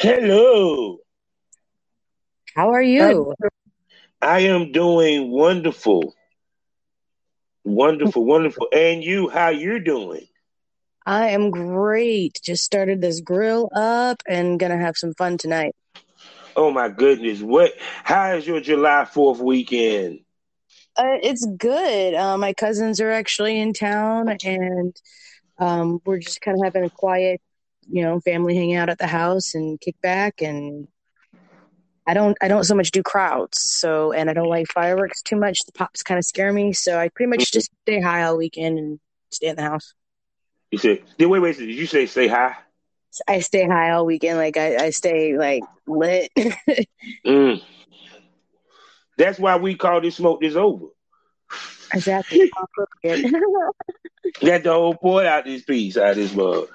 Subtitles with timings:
[0.00, 0.96] Hello.
[2.56, 3.34] How are you?
[4.22, 6.14] I am doing wonderful.
[7.64, 8.68] Wonderful, wonderful.
[8.72, 10.26] And you, how you're doing?
[11.04, 12.40] I am great.
[12.42, 15.76] Just started this grill up and gonna have some fun tonight.
[16.56, 17.42] Oh my goodness.
[17.42, 17.72] What
[18.02, 20.20] how is your July 4th weekend?
[20.96, 22.14] Uh, it's good.
[22.14, 24.96] Uh, my cousins are actually in town and
[25.58, 27.40] um, we're just kind of having a quiet,
[27.90, 30.88] you know, family hangout at the house and kick back and
[32.06, 33.62] I don't I don't so much do crowds.
[33.62, 35.60] So and I don't like fireworks too much.
[35.66, 36.72] The pops kind of scare me.
[36.72, 39.00] So I pretty much just stay high all weekend and
[39.30, 39.94] stay in the house.
[40.70, 42.56] You said wait, wait, did you say stay high?
[43.26, 44.38] I stay high all weekend.
[44.38, 46.30] Like I, I stay like lit.
[47.26, 47.62] mm.
[49.16, 50.86] That's why we call this smoke this over.
[51.92, 52.50] Exactly.
[53.04, 53.20] Got
[54.62, 56.68] the whole point out this piece, out this mug.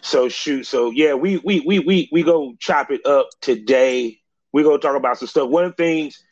[0.00, 0.66] So shoot.
[0.66, 4.18] So yeah, we we we we we go chop it up today.
[4.52, 5.48] We're gonna talk about some stuff.
[5.48, 6.22] One of the things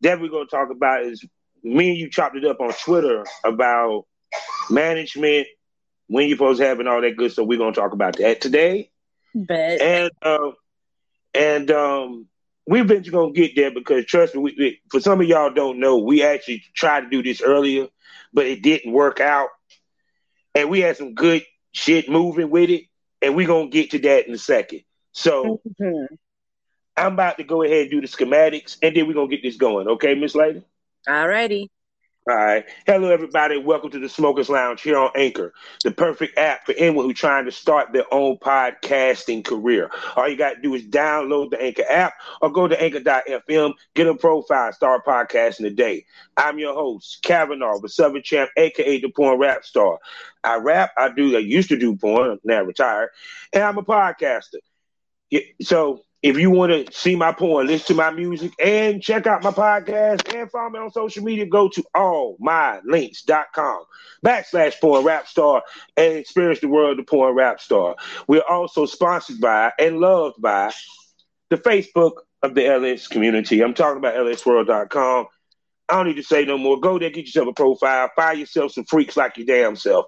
[0.00, 1.24] that we're gonna talk about is
[1.62, 4.04] me and you chopped it up on Twitter about
[4.70, 5.46] management,
[6.08, 7.46] when you're supposed to have and all that good stuff.
[7.46, 8.90] We're gonna talk about that today.
[9.34, 10.50] But and uh,
[11.34, 12.28] and um,
[12.66, 15.80] we've been gonna get there because trust me, we, we, for some of y'all don't
[15.80, 17.88] know, we actually tried to do this earlier,
[18.32, 19.48] but it didn't work out,
[20.54, 22.84] and we had some good shit moving with it,
[23.24, 24.82] and we're gonna get to that in a second.
[25.12, 26.14] So mm-hmm.
[26.96, 29.56] I'm about to go ahead and do the schematics, and then we're gonna get this
[29.56, 29.88] going.
[29.88, 30.62] Okay, Miss Lady?
[31.08, 31.70] All righty.
[32.26, 32.64] All right.
[32.86, 33.58] Hello, everybody.
[33.58, 37.44] Welcome to the Smokers Lounge here on Anchor, the perfect app for anyone who's trying
[37.44, 39.90] to start their own podcasting career.
[40.16, 44.06] All you got to do is download the Anchor app or go to anchor.fm, get
[44.06, 46.06] a profile, start podcasting today.
[46.34, 49.98] I'm your host, Kavanaugh, the Southern Champ, aka the Porn Rap Star.
[50.42, 53.10] I rap, I do, I used to do porn, now retired,
[53.52, 54.60] and I'm a podcaster.
[55.60, 59.42] So if you want to see my porn, listen to my music, and check out
[59.42, 63.84] my podcast and follow me on social media, go to allmylinks.com
[64.24, 65.62] backslash porn rap star
[65.98, 67.96] and experience the world of porn rap star.
[68.26, 70.72] We're also sponsored by and loved by
[71.50, 72.12] the Facebook
[72.42, 73.62] of the LS community.
[73.62, 75.26] I'm talking about lsworld.com.
[75.90, 76.80] I don't need to say no more.
[76.80, 80.06] Go there, get yourself a profile, find yourself some freaks like your damn self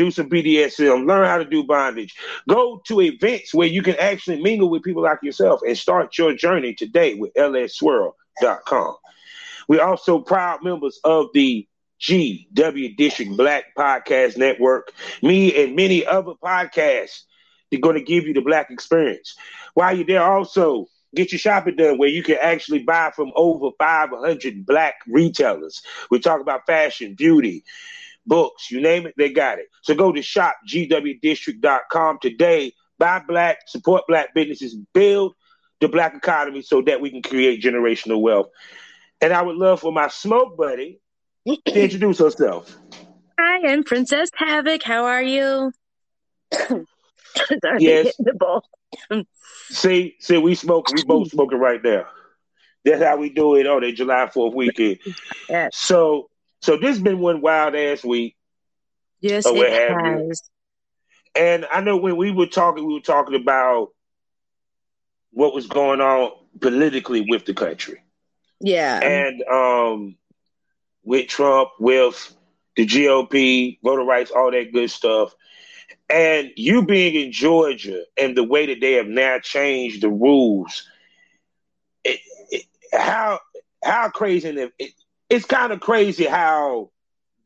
[0.00, 2.16] do some BDSM, learn how to do bondage,
[2.48, 6.32] go to events where you can actually mingle with people like yourself and start your
[6.32, 8.96] journey today with lsswirl.com.
[9.68, 11.68] We're also proud members of the
[12.00, 14.90] GW District Black Podcast Network.
[15.20, 17.24] Me and many other podcasts
[17.74, 19.36] are going to give you the black experience.
[19.74, 23.68] While you're there, also get your shopping done where you can actually buy from over
[23.78, 25.82] 500 black retailers.
[26.10, 27.64] We talk about fashion, beauty,
[28.26, 29.66] books, you name it, they got it.
[29.82, 32.72] So go to shopgwdistrict.com today.
[32.98, 35.34] Buy black, support black businesses, build
[35.80, 38.48] the black economy so that we can create generational wealth.
[39.20, 41.00] And I would love for my smoke buddy
[41.46, 42.76] to introduce herself.
[43.38, 44.82] Hi, I'm Princess Havoc.
[44.82, 45.72] How are you?
[47.78, 48.14] yes.
[49.70, 50.90] see, see, we smoke.
[50.92, 52.06] We both smoking right now.
[52.84, 54.98] That's how we do it oh, on the July Fourth weekend.
[55.48, 55.76] Yes.
[55.76, 56.29] So
[56.60, 58.36] so this has been one wild ass week.
[59.20, 60.42] Yes, it has.
[61.34, 63.88] And I know when we were talking, we were talking about
[65.32, 68.02] what was going on politically with the country.
[68.60, 68.98] Yeah.
[68.98, 70.16] And um
[71.02, 72.34] with Trump, with
[72.76, 75.34] the GOP, voter rights, all that good stuff.
[76.08, 80.88] And you being in Georgia and the way that they have now changed the rules,
[82.04, 83.38] it, it, how
[83.82, 84.48] how crazy
[84.78, 84.92] it,
[85.30, 86.90] it's kind of crazy how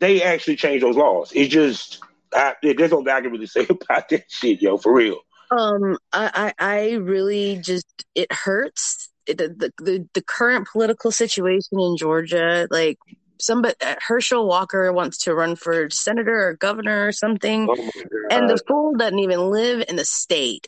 [0.01, 1.31] they actually changed those laws.
[1.35, 2.01] It's just
[2.35, 5.21] I, there's no I can really say about that shit, yo, for real.
[5.51, 11.79] Um, I, I, I really just it hurts it, the, the the current political situation
[11.79, 12.67] in Georgia.
[12.71, 12.99] Like
[13.41, 17.91] somebody, Herschel Walker wants to run for senator or governor or something, oh
[18.31, 20.67] and the fool doesn't even live in the state.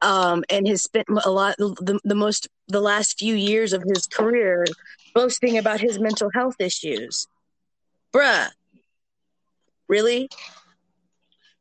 [0.00, 4.08] Um, and has spent a lot the, the most the last few years of his
[4.08, 4.64] career
[5.14, 7.26] boasting about his mental health issues.
[8.12, 8.48] Bruh.
[9.88, 10.28] Really?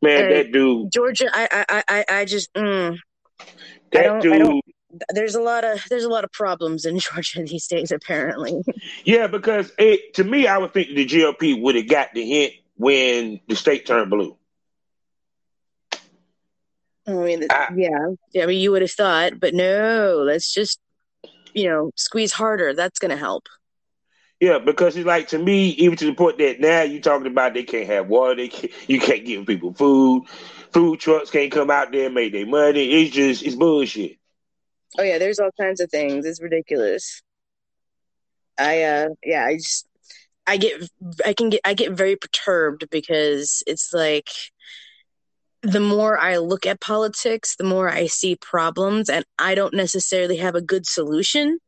[0.02, 0.92] Man, that dude.
[0.92, 2.98] Georgia, I I I I just mm,
[3.92, 4.62] that dude
[5.14, 8.64] there's a lot of there's a lot of problems in Georgia these days, apparently.
[9.04, 12.54] Yeah, because it to me, I would think the GOP would have got the hint
[12.76, 14.38] when the state turned blue.
[17.08, 20.80] I mean, I, yeah, I mean, you would have thought, but no, let's just
[21.54, 22.74] you know, squeeze harder.
[22.74, 23.48] That's going to help.
[24.40, 27.54] Yeah, because it's like to me, even to the point that now you're talking about
[27.54, 30.28] they can't have water, they can't, you can't give people food,
[30.74, 33.04] food trucks can't come out there and make their money.
[33.04, 34.18] It's just it's bullshit.
[34.98, 36.26] Oh yeah, there's all kinds of things.
[36.26, 37.22] It's ridiculous.
[38.58, 39.88] I uh yeah, I just
[40.48, 40.82] I get
[41.24, 44.30] I can get I get very perturbed because it's like
[45.64, 50.38] the more I look at politics, the more I see problems and I don't necessarily
[50.38, 51.60] have a good solution.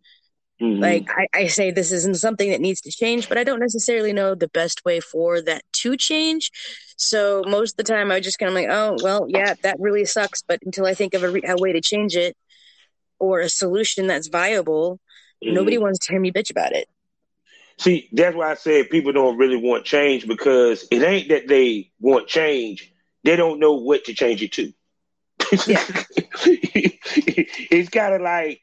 [0.61, 0.81] Mm-hmm.
[0.81, 4.13] Like I, I say this isn't something that needs to change, but I don't necessarily
[4.13, 6.51] know the best way for that to change.
[6.95, 10.05] So most of the time I just kind of like, oh well, yeah, that really
[10.05, 10.41] sucks.
[10.41, 12.37] But until I think of a, re- a way to change it
[13.19, 14.99] or a solution that's viable,
[15.43, 15.53] mm-hmm.
[15.53, 16.87] nobody wants to hear me bitch about it.
[17.79, 21.91] See, that's why I said people don't really want change because it ain't that they
[21.99, 22.92] want change;
[23.23, 24.73] they don't know what to change it to.
[25.67, 25.83] Yeah.
[26.45, 28.61] it's kind of like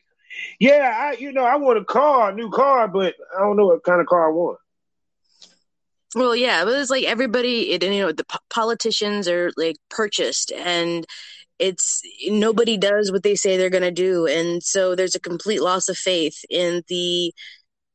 [0.59, 3.67] yeah, I you know I want a car, a new car, but I don't know
[3.67, 4.59] what kind of car I want.
[6.15, 11.07] Well, yeah, but it's like everybody, it, you know, the politicians are like purchased, and
[11.59, 15.63] it's nobody does what they say they're going to do, and so there's a complete
[15.63, 17.33] loss of faith in the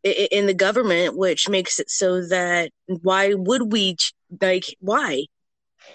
[0.03, 3.97] in the government, which makes it so that why would we
[4.41, 5.25] like why?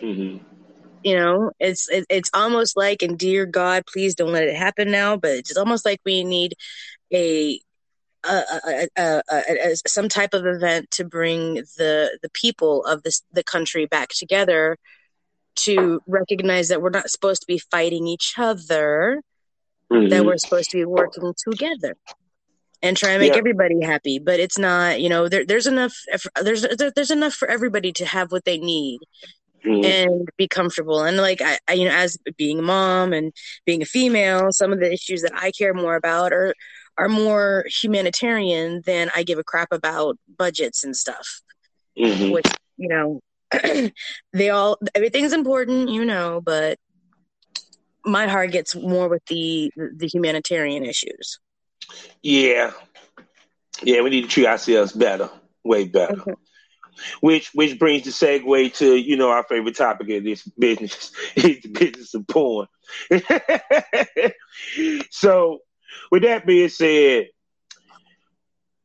[0.00, 0.49] Mm-hmm
[1.02, 4.90] you know it's it, it's almost like and dear god please don't let it happen
[4.90, 6.54] now but it's almost like we need
[7.12, 7.60] a
[8.22, 13.42] a, a, a, some type of event to bring the the people of this the
[13.42, 14.76] country back together
[15.56, 19.22] to recognize that we're not supposed to be fighting each other
[19.90, 20.08] mm-hmm.
[20.08, 21.96] that we're supposed to be working together
[22.82, 23.38] and try and make yeah.
[23.38, 25.94] everybody happy but it's not you know there, there's enough
[26.42, 29.00] there's there's enough for everybody to have what they need
[29.64, 29.84] mm-hmm.
[29.84, 31.02] and be comfortable.
[31.02, 33.32] And like I, I, you know, as being a mom and
[33.66, 36.54] being a female, some of the issues that I care more about are
[36.98, 41.40] are more humanitarian than I give a crap about budgets and stuff.
[41.98, 42.30] Mm-hmm.
[42.30, 42.46] Which
[42.76, 43.20] you know,
[44.32, 46.78] they all everything's important, you know, but
[48.04, 51.38] my heart gets more with the the humanitarian issues.
[52.22, 52.72] Yeah,
[53.82, 55.28] yeah, we need to treat ourselves better,
[55.64, 56.14] way better.
[56.16, 56.32] Mm-hmm
[57.20, 61.62] which which brings the segue to you know our favorite topic of this business is
[61.62, 62.66] the business of porn.
[65.10, 65.60] so,
[66.10, 67.28] with that being said,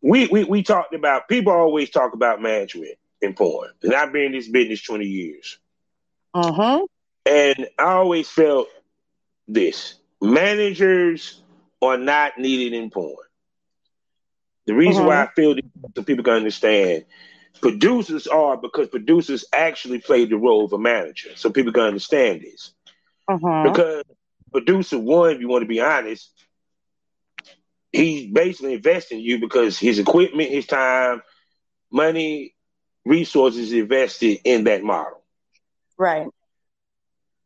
[0.01, 4.25] we, we we talked about people always talk about management in porn, and I've been
[4.25, 5.57] in this business twenty years.
[6.33, 6.87] Uh huh.
[7.25, 8.67] And I always felt
[9.47, 11.41] this: managers
[11.81, 13.15] are not needed in porn.
[14.65, 15.09] The reason uh-huh.
[15.09, 15.65] why I feel this,
[15.95, 17.05] so people can understand
[17.61, 21.29] Producers are because producers actually play the role of a manager.
[21.35, 22.73] So people can understand this.
[23.27, 23.63] Uh-huh.
[23.63, 24.03] Because
[24.51, 26.29] producer one, if you want to be honest,
[27.91, 31.21] he's basically investing in you because his equipment, his time,
[31.91, 32.53] money,
[33.05, 35.21] resources invested in that model.
[35.97, 36.27] Right.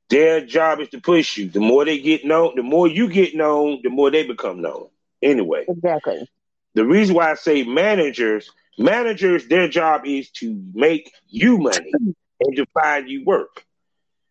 [0.09, 1.49] Their job is to push you.
[1.49, 4.87] The more they get known, the more you get known, the more they become known.
[5.21, 5.65] Anyway.
[5.67, 6.27] Exactly.
[6.73, 11.91] The reason why I say managers Managers, their job is to make you money
[12.39, 13.65] and to find you work.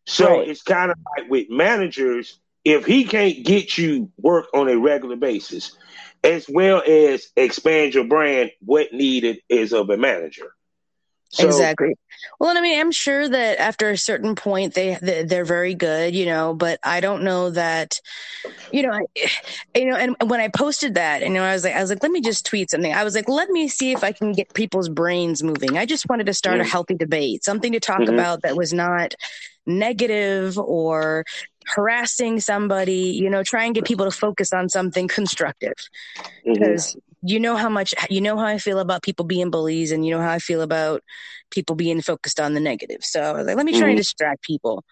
[0.06, 0.48] So right.
[0.48, 5.16] it's kind of like with managers, if he can't get you work on a regular
[5.16, 5.76] basis,
[6.24, 10.54] as well as expand your brand, what needed is of a manager.
[11.30, 11.94] So, exactly.
[12.40, 16.14] Well, and I mean, I'm sure that after a certain point, they they're very good,
[16.14, 16.54] you know.
[16.54, 18.00] But I don't know that,
[18.72, 19.02] you know, I,
[19.74, 19.96] you know.
[19.96, 22.22] And when I posted that, you know, I was like, I was like, let me
[22.22, 22.92] just tweet something.
[22.92, 25.76] I was like, let me see if I can get people's brains moving.
[25.76, 26.66] I just wanted to start mm-hmm.
[26.66, 28.14] a healthy debate, something to talk mm-hmm.
[28.14, 29.14] about that was not
[29.66, 31.24] negative or
[31.66, 33.18] harassing somebody.
[33.20, 35.74] You know, try and get people to focus on something constructive
[36.44, 36.92] because.
[36.92, 40.04] Mm-hmm you know how much you know how I feel about people being bullies, and
[40.04, 41.02] you know how I feel about
[41.50, 43.02] people being focused on the negative.
[43.02, 43.88] So I was like, let me try mm-hmm.
[43.90, 44.84] and distract people.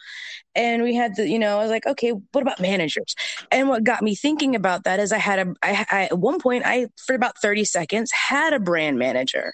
[0.54, 3.14] And we had the, you know, I was like, okay, what about managers?
[3.52, 6.40] And what got me thinking about that is I had a, I, I at one
[6.40, 9.52] point, I for about thirty seconds had a brand manager.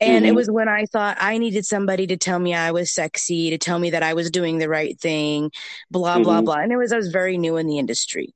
[0.00, 0.32] And mm-hmm.
[0.32, 3.58] it was when I thought I needed somebody to tell me I was sexy, to
[3.58, 5.52] tell me that I was doing the right thing,
[5.92, 6.24] blah, mm-hmm.
[6.24, 6.56] blah, blah.
[6.56, 8.34] And it was, I was very new in the industry.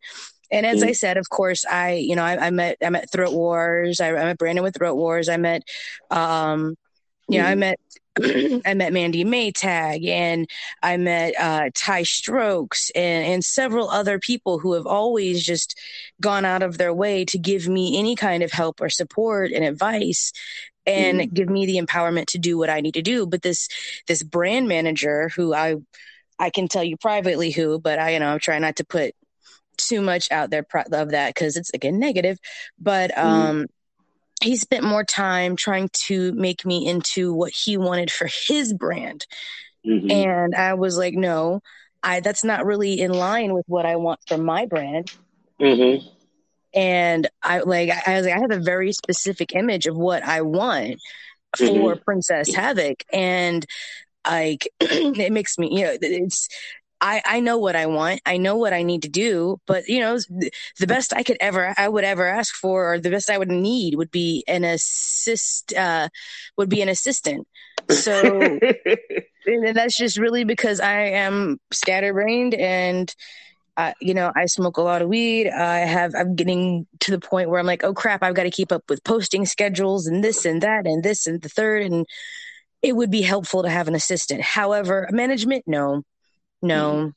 [0.50, 0.88] And as mm-hmm.
[0.88, 4.00] I said, of course, I, you know, I, I met, I met Throat Wars.
[4.00, 5.28] I, I, met Brandon with Throat Wars.
[5.28, 5.62] I met,
[6.10, 6.76] um,
[7.28, 7.60] you know, I mm-hmm.
[7.60, 7.78] met,
[8.66, 10.48] I met Mandy Maytag and
[10.82, 15.78] I met uh, Ty Strokes and, and several other people who have always just
[16.20, 19.64] gone out of their way to give me any kind of help or support and
[19.64, 20.32] advice
[20.86, 21.32] and mm.
[21.32, 23.26] give me the empowerment to do what I need to do.
[23.26, 23.68] But this
[24.06, 25.76] this brand manager who I
[26.38, 29.14] I can tell you privately who, but I you know I'm trying not to put
[29.76, 32.38] too much out there of that because it's again negative.
[32.78, 33.28] But mm-hmm.
[33.28, 33.66] um, mm.
[34.42, 39.26] he spent more time trying to make me into what he wanted for his brand,
[39.86, 40.10] mm-hmm.
[40.10, 41.60] and I was like, no,
[42.02, 45.12] I that's not really in line with what I want for my brand.
[45.60, 46.06] Mm-hmm.
[46.74, 50.42] and I like I was like I have a very specific image of what I
[50.42, 51.00] want
[51.56, 52.02] for mm-hmm.
[52.04, 53.64] Princess Havoc, and
[54.26, 56.48] like it makes me you know it's
[57.00, 58.20] I, I know what I want.
[58.24, 60.18] I know what I need to do, but you know,
[60.78, 63.50] the best I could ever, I would ever ask for, or the best I would
[63.50, 66.08] need would be an assist, uh,
[66.56, 67.46] would be an assistant.
[67.90, 68.58] So
[69.46, 73.14] and that's just really because I am scatterbrained and,
[73.76, 75.48] uh, you know, I smoke a lot of weed.
[75.50, 78.50] I have, I'm getting to the point where I'm like, oh crap, I've got to
[78.50, 81.82] keep up with posting schedules and this and that and this and the third.
[81.82, 82.06] And
[82.80, 84.40] it would be helpful to have an assistant.
[84.40, 86.02] However, management, no
[86.66, 87.12] no.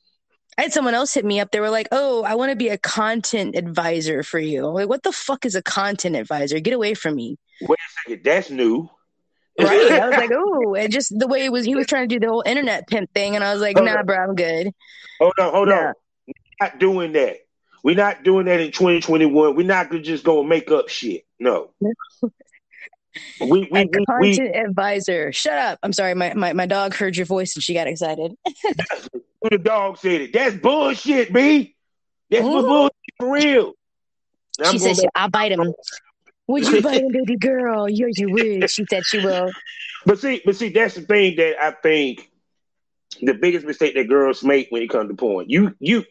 [0.58, 1.50] I had someone else hit me up.
[1.52, 4.88] They were like, "Oh, I want to be a content advisor for you." I'm like,
[4.88, 6.60] what the fuck is a content advisor?
[6.60, 7.38] Get away from me.
[7.62, 8.88] Wait a second, that's new.
[9.58, 9.92] Right.
[9.92, 12.20] I was like, oh, and just the way it was, he was trying to do
[12.20, 14.06] the whole internet pimp thing, and I was like, hold nah, on.
[14.06, 14.72] bro, I'm good.
[15.18, 15.74] Hold on, hold nah.
[15.74, 15.94] on.
[16.26, 17.36] We're not doing that.
[17.82, 19.56] We're not doing that in 2021.
[19.56, 21.24] We're not just gonna just go make up shit.
[21.38, 21.72] No.
[23.40, 25.32] We, we, we, content we, advisor.
[25.32, 25.80] Shut up.
[25.82, 26.14] I'm sorry.
[26.14, 28.36] My, my, my dog heard your voice and she got excited.
[29.48, 30.32] the dog said it.
[30.32, 31.74] That's bullshit, B.
[32.30, 32.62] That's Ooh.
[32.62, 33.72] bullshit for real.
[34.58, 35.72] Now she said, she, I'll bite him.
[36.48, 37.88] Would you bite him, baby girl?
[37.88, 38.70] Yeah, you would.
[38.70, 39.50] She said she will.
[40.06, 42.30] But see, but see, that's the thing that I think
[43.20, 45.44] the biggest mistake that girls make when it comes to porn.
[45.50, 46.06] You you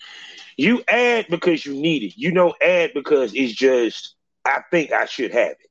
[0.57, 2.13] you add because you need it.
[2.15, 4.13] You don't add because it's just
[4.45, 5.69] I think I should have it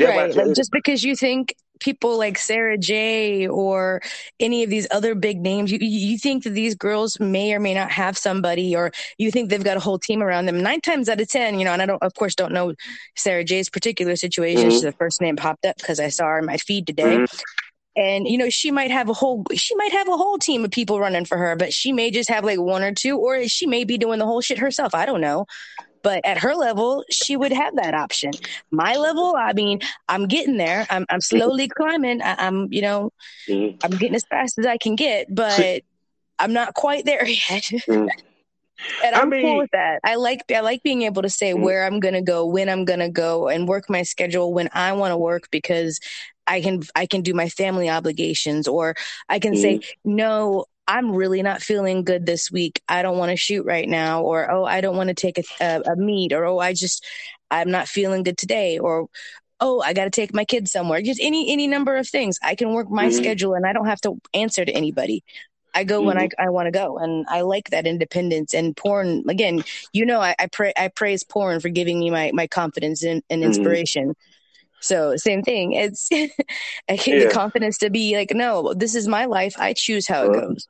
[0.00, 0.34] right.
[0.34, 4.00] Like just because you think people like Sara Jay or
[4.40, 7.74] any of these other big names, you you think that these girls may or may
[7.74, 10.62] not have somebody, or you think they've got a whole team around them.
[10.62, 12.74] Nine times out of ten, you know, and I don't, of course, don't know
[13.16, 14.70] Sara Jay's particular situation.
[14.70, 14.84] Mm-hmm.
[14.84, 17.18] the first name popped up because I saw her in my feed today.
[17.18, 17.38] Mm-hmm.
[17.96, 20.72] And you know she might have a whole she might have a whole team of
[20.72, 23.66] people running for her, but she may just have like one or two, or she
[23.66, 24.96] may be doing the whole shit herself.
[24.96, 25.46] I don't know.
[26.04, 28.32] But at her level, she would have that option.
[28.70, 30.86] My level, I mean, I'm getting there.
[30.90, 32.20] I'm, I'm slowly climbing.
[32.20, 33.10] I, am you know,
[33.48, 33.78] mm-hmm.
[33.82, 35.80] I'm getting as fast as I can get, but
[36.38, 37.40] I'm not quite there yet.
[37.48, 38.08] Mm-hmm.
[39.02, 40.00] and I'm I mean, cool with that.
[40.04, 41.62] I like I like being able to say mm-hmm.
[41.62, 45.12] where I'm gonna go, when I'm gonna go, and work my schedule when I want
[45.12, 46.00] to work because
[46.46, 48.94] I can I can do my family obligations, or
[49.30, 50.66] I can say no.
[50.86, 52.82] I'm really not feeling good this week.
[52.88, 55.44] I don't want to shoot right now, or oh, I don't want to take a,
[55.60, 57.04] a, a meet, or oh, I just
[57.50, 59.08] I'm not feeling good today, or
[59.60, 61.00] oh, I got to take my kids somewhere.
[61.00, 62.38] Just any any number of things.
[62.42, 63.16] I can work my mm-hmm.
[63.16, 65.24] schedule, and I don't have to answer to anybody.
[65.74, 66.06] I go mm-hmm.
[66.06, 66.46] when I, mm-hmm.
[66.46, 68.54] I want to go, and I like that independence.
[68.54, 72.30] And porn, again, you know, I I, pra- I praise porn for giving me my
[72.34, 73.48] my confidence and, and mm-hmm.
[73.48, 74.10] inspiration.
[74.10, 74.30] Mm-hmm.
[74.80, 75.72] So same thing.
[75.72, 77.28] It's I give yeah.
[77.28, 79.54] the confidence to be like, no, this is my life.
[79.58, 80.68] I choose how it goes.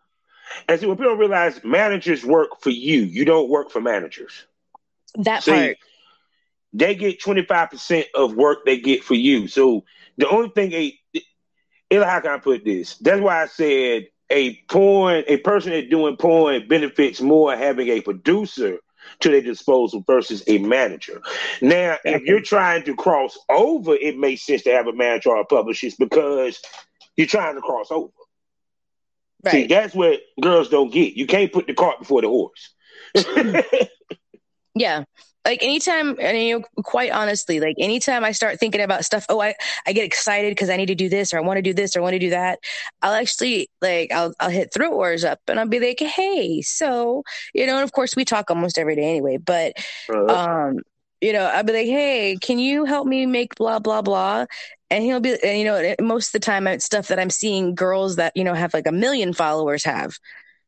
[0.68, 3.02] And see, what people realize, managers work for you.
[3.02, 4.46] You don't work for managers.
[5.16, 5.76] That see, part.
[6.72, 9.46] They get 25% of work they get for you.
[9.46, 9.84] So
[10.16, 10.98] the only thing a
[11.92, 12.96] how can I put this?
[12.96, 18.00] That's why I said a porn, a person that's doing porn benefits more having a
[18.00, 18.78] producer
[19.20, 21.20] to their disposal versus a manager.
[21.60, 25.40] Now, if you're trying to cross over, it makes sense to have a manager or
[25.40, 26.60] a publicist because
[27.16, 28.10] you're trying to cross over.
[29.44, 29.52] Right.
[29.52, 31.14] See, that's what girls don't get.
[31.14, 32.74] You can't put the cart before the horse.
[34.74, 35.04] yeah.
[35.44, 39.42] Like anytime, and you know, quite honestly, like anytime I start thinking about stuff, oh,
[39.42, 39.54] I,
[39.86, 41.94] I get excited because I need to do this or I want to do this
[41.94, 42.60] or I want to do that.
[43.02, 47.24] I'll actually like I'll I'll hit Throat Wars up and I'll be like, hey, so
[47.52, 49.74] you know, and of course we talk almost every day anyway, but
[50.08, 50.68] uh-huh.
[50.68, 50.78] um,
[51.20, 54.46] you know, I'll be like, hey, can you help me make blah blah blah?
[54.94, 57.74] And he'll be and you know most of the time it's stuff that i'm seeing
[57.74, 60.16] girls that you know have like a million followers have.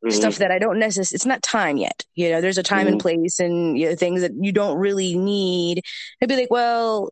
[0.05, 0.15] Mm-hmm.
[0.15, 2.05] stuff that i don't necessarily it's not time yet.
[2.15, 2.89] You know there's a time mm-hmm.
[2.89, 5.83] and place and you know, things that you don't really need.
[6.21, 7.09] He'll be like well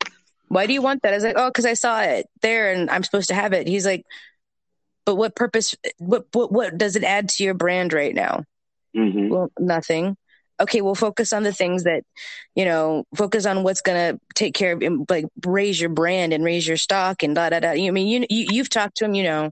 [0.49, 1.14] why do you want that?
[1.14, 3.66] I was like oh because i saw it there and i'm supposed to have it.
[3.66, 4.04] He's like
[5.06, 8.44] but what purpose what what, what does it add to your brand right now?
[8.94, 9.30] Mm-hmm.
[9.30, 10.16] well nothing
[10.61, 12.04] okay, we'll focus on the things that,
[12.54, 16.44] you know, focus on what's going to take care of, like raise your brand and
[16.44, 17.70] raise your stock and da da da.
[17.70, 19.50] I mean, you, you you've talked to him, you know,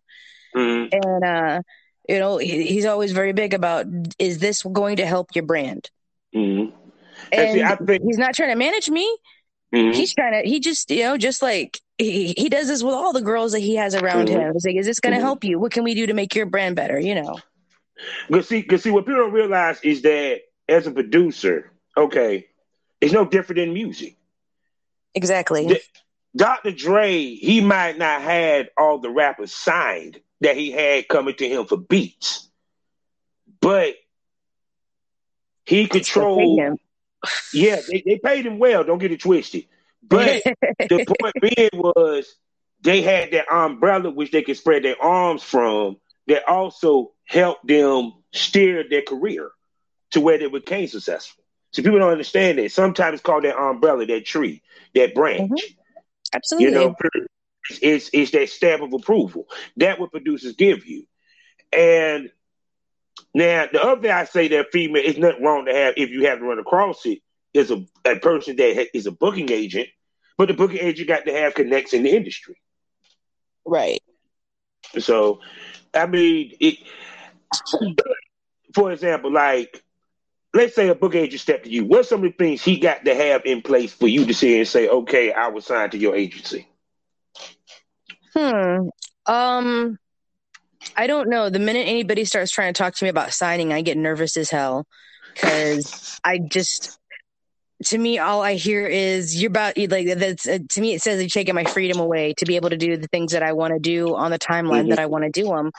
[0.55, 0.89] mm-hmm.
[0.93, 1.63] and uh,
[2.09, 3.87] you know, he, he's always very big about
[4.19, 5.91] is this going to help your brand?
[6.35, 6.75] Mm-hmm.
[7.33, 9.17] And see, think- he's not trying to manage me.
[9.75, 9.93] Mm-hmm.
[9.93, 10.49] He's trying to.
[10.49, 13.61] He just, you know, just like he, he does this with all the girls that
[13.61, 14.39] he has around mm-hmm.
[14.39, 14.53] him.
[14.53, 15.25] He's like, "Is this going to mm-hmm.
[15.25, 15.59] help you?
[15.59, 17.39] What can we do to make your brand better?" You know.
[18.29, 22.47] Because see, because see, what people don't realize is that as a producer, okay,
[23.01, 24.17] it's no different than music.
[25.15, 25.67] Exactly.
[25.67, 25.81] D-
[26.35, 26.73] Dr.
[26.73, 31.67] Dre, he might not had all the rappers signed that he had coming to him
[31.67, 32.49] for beats,
[33.61, 33.95] but
[35.65, 36.79] he controlled
[37.53, 38.85] yeah, they, they paid him well.
[38.85, 39.67] Don't get it twisted.
[40.03, 40.43] But
[40.79, 42.35] the point being was
[42.81, 48.13] they had that umbrella which they could spread their arms from that also helped them
[48.33, 49.51] steer their career
[50.13, 51.43] to where they became successful.
[51.73, 52.71] So people don't understand that.
[52.71, 54.63] Sometimes it's called that umbrella, that tree,
[54.95, 55.51] that branch.
[55.51, 55.79] Mm-hmm.
[56.35, 56.69] Absolutely.
[56.69, 56.95] You know,
[57.81, 59.47] it's it's that stamp of approval.
[59.77, 61.07] That what producers give you.
[61.73, 62.31] And
[63.35, 66.27] now the other thing I say that female is nothing wrong to have if you
[66.27, 67.21] have to run across it
[67.55, 69.89] is a, a person that is a booking agent,
[70.37, 72.61] but the booking agent got to have connects in the industry.
[73.65, 74.03] Right.
[74.99, 75.41] So,
[75.95, 76.79] I mean, it,
[78.75, 79.83] for example, like
[80.55, 81.85] let's say a book agent stepped to you.
[81.85, 84.59] What's some of the things he got to have in place for you to see
[84.59, 86.69] and say, okay, I was signed to your agency?
[88.35, 88.89] Hmm.
[89.27, 89.99] Um,
[90.97, 91.49] I don't know.
[91.51, 94.51] The minute anybody starts trying to talk to me about signing, I get nervous as
[94.51, 94.87] hell
[95.35, 96.99] because I just
[97.87, 100.95] to me, all I hear is you're about like that's uh, to me.
[100.95, 103.43] It says you're taking my freedom away to be able to do the things that
[103.43, 104.91] I want to do on the timeline mm-hmm.
[104.91, 105.73] that I want to do them.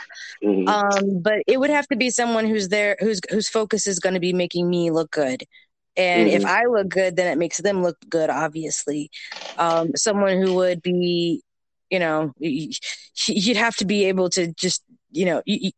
[0.44, 0.68] Mm-hmm.
[0.68, 4.14] Um, but it would have to be someone who's there, whose whose focus is going
[4.14, 5.44] to be making me look good.
[5.96, 6.38] And mm-hmm.
[6.38, 8.30] if I look good, then it makes them look good.
[8.30, 9.12] Obviously,
[9.58, 11.42] um, someone who would be,
[11.90, 15.72] you know, you'd have to be able to just, you know, you,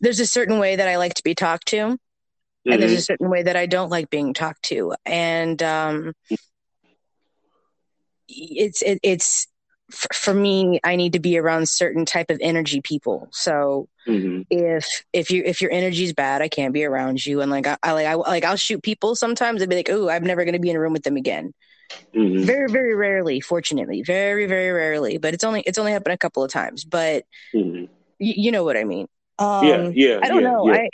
[0.00, 1.98] there's a certain way that I like to be talked to
[2.66, 2.72] mm-hmm.
[2.72, 3.02] and there's a mm-hmm.
[3.02, 6.12] certain way that I don't like being talked to, and um,
[8.28, 9.46] it's it, it's
[9.90, 10.80] for, for me.
[10.82, 13.28] I need to be around certain type of energy people.
[13.32, 14.42] So mm-hmm.
[14.50, 17.40] if if you if your energy is bad, I can't be around you.
[17.40, 20.08] And like I, I like I like I'll shoot people sometimes and be like, oh,
[20.08, 21.52] I'm never going to be in a room with them again.
[22.14, 22.44] Mm-hmm.
[22.44, 25.18] Very, very rarely, fortunately, very, very rarely.
[25.18, 26.84] But it's only it's only happened a couple of times.
[26.84, 27.84] But mm-hmm.
[27.84, 29.06] y- you know what I mean.
[29.38, 30.20] Um, yeah, yeah.
[30.22, 30.68] I don't yeah, know.
[30.68, 30.74] Yeah.
[30.74, 30.88] I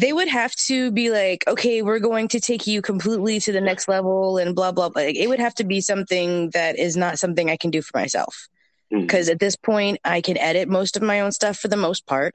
[0.00, 3.60] they would have to be like, okay, we're going to take you completely to the
[3.60, 5.02] next level and blah, blah, blah.
[5.02, 8.48] It would have to be something that is not something I can do for myself.
[8.88, 9.32] Because mm-hmm.
[9.32, 12.34] at this point, I can edit most of my own stuff for the most part.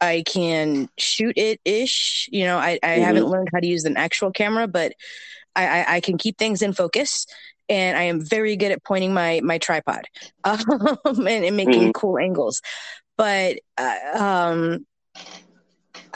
[0.00, 2.28] I can shoot it ish.
[2.32, 3.02] You know, I, I mm-hmm.
[3.02, 4.92] haven't learned how to use an actual camera, but
[5.54, 7.26] I, I, I, can keep things in focus.
[7.68, 10.04] And I am very good at pointing my my tripod
[10.44, 10.58] um,
[11.04, 11.90] and, and, making mm-hmm.
[11.92, 12.62] cool angles.
[13.16, 14.86] But uh, um,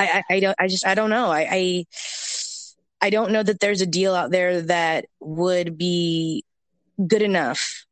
[0.01, 1.27] I, I, I don't I just I don't know.
[1.27, 1.85] I, I
[3.03, 6.45] I don't know that there's a deal out there that would be
[7.07, 7.87] good enough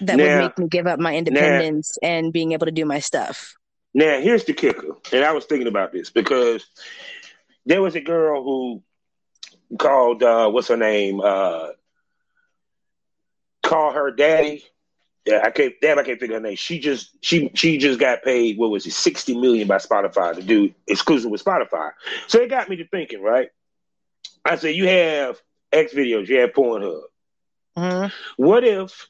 [0.00, 2.84] that now, would make me give up my independence now, and being able to do
[2.84, 3.54] my stuff.
[3.94, 6.64] Now, here's the kicker, and I was thinking about this because
[7.66, 8.82] there was a girl who
[9.78, 11.20] called uh, what's her name?
[11.20, 11.68] Uh,
[13.62, 14.64] call her daddy
[15.24, 15.74] yeah, I can't.
[15.80, 16.56] Damn, I can't think of her name.
[16.56, 18.58] She just she she just got paid.
[18.58, 18.92] What was it?
[18.92, 21.92] Sixty million by Spotify to do exclusive with Spotify.
[22.26, 23.22] So it got me to thinking.
[23.22, 23.50] Right.
[24.44, 25.40] I said, you have
[25.72, 26.26] XVideos.
[26.26, 27.02] You have Pornhub.
[27.76, 28.42] Mm-hmm.
[28.42, 29.08] What if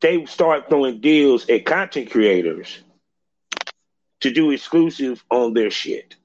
[0.00, 2.82] they start throwing deals at content creators
[4.20, 6.16] to do exclusive on their shit?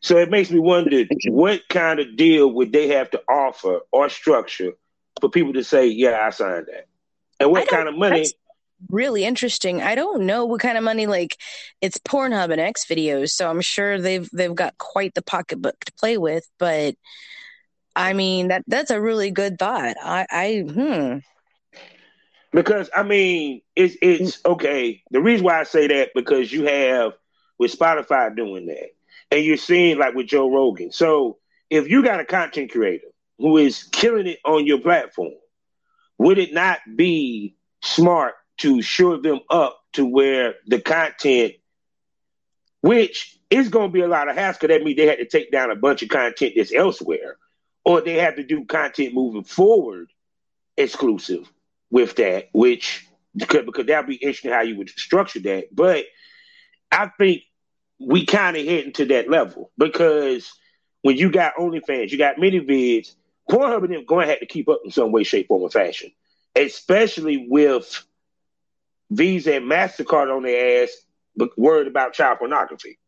[0.00, 4.08] So it makes me wonder what kind of deal would they have to offer or
[4.08, 4.72] structure
[5.20, 6.86] for people to say, "Yeah, I signed that."
[7.40, 8.26] And what kind of money?
[8.90, 9.82] really interesting.
[9.82, 11.36] I don't know what kind of money like
[11.80, 16.18] it's Pornhub and XVideos, so I'm sure they've they've got quite the pocketbook to play
[16.18, 16.94] with, but
[17.96, 19.96] I mean that that's a really good thought.
[20.02, 21.18] I I hmm
[22.52, 24.52] because I mean it's it's mm.
[24.52, 25.02] okay.
[25.10, 27.12] The reason why I say that because you have
[27.58, 28.90] with Spotify doing that,
[29.30, 30.92] and you're seeing like with Joe Rogan.
[30.92, 31.38] So
[31.70, 35.32] if you got a content creator who is killing it on your platform,
[36.18, 41.54] would it not be smart to shore them up to where the content,
[42.80, 45.50] which is going to be a lot of hassle, that means they had to take
[45.50, 47.36] down a bunch of content that's elsewhere,
[47.84, 50.10] or they have to do content moving forward
[50.76, 51.50] exclusive
[51.90, 55.74] with that, which because, because that'd be interesting how you would structure that.
[55.74, 56.04] But
[56.90, 57.42] I think
[58.00, 60.50] we kind of heading to that level because
[61.02, 63.14] when you got OnlyFans, you got ManyVids,
[63.54, 65.70] Pornhub and them going to have to keep up in some way, shape, form, or
[65.70, 66.10] fashion,
[66.56, 68.04] especially with
[69.10, 70.90] Visa and MasterCard on their ass,
[71.36, 72.98] but worried about child pornography.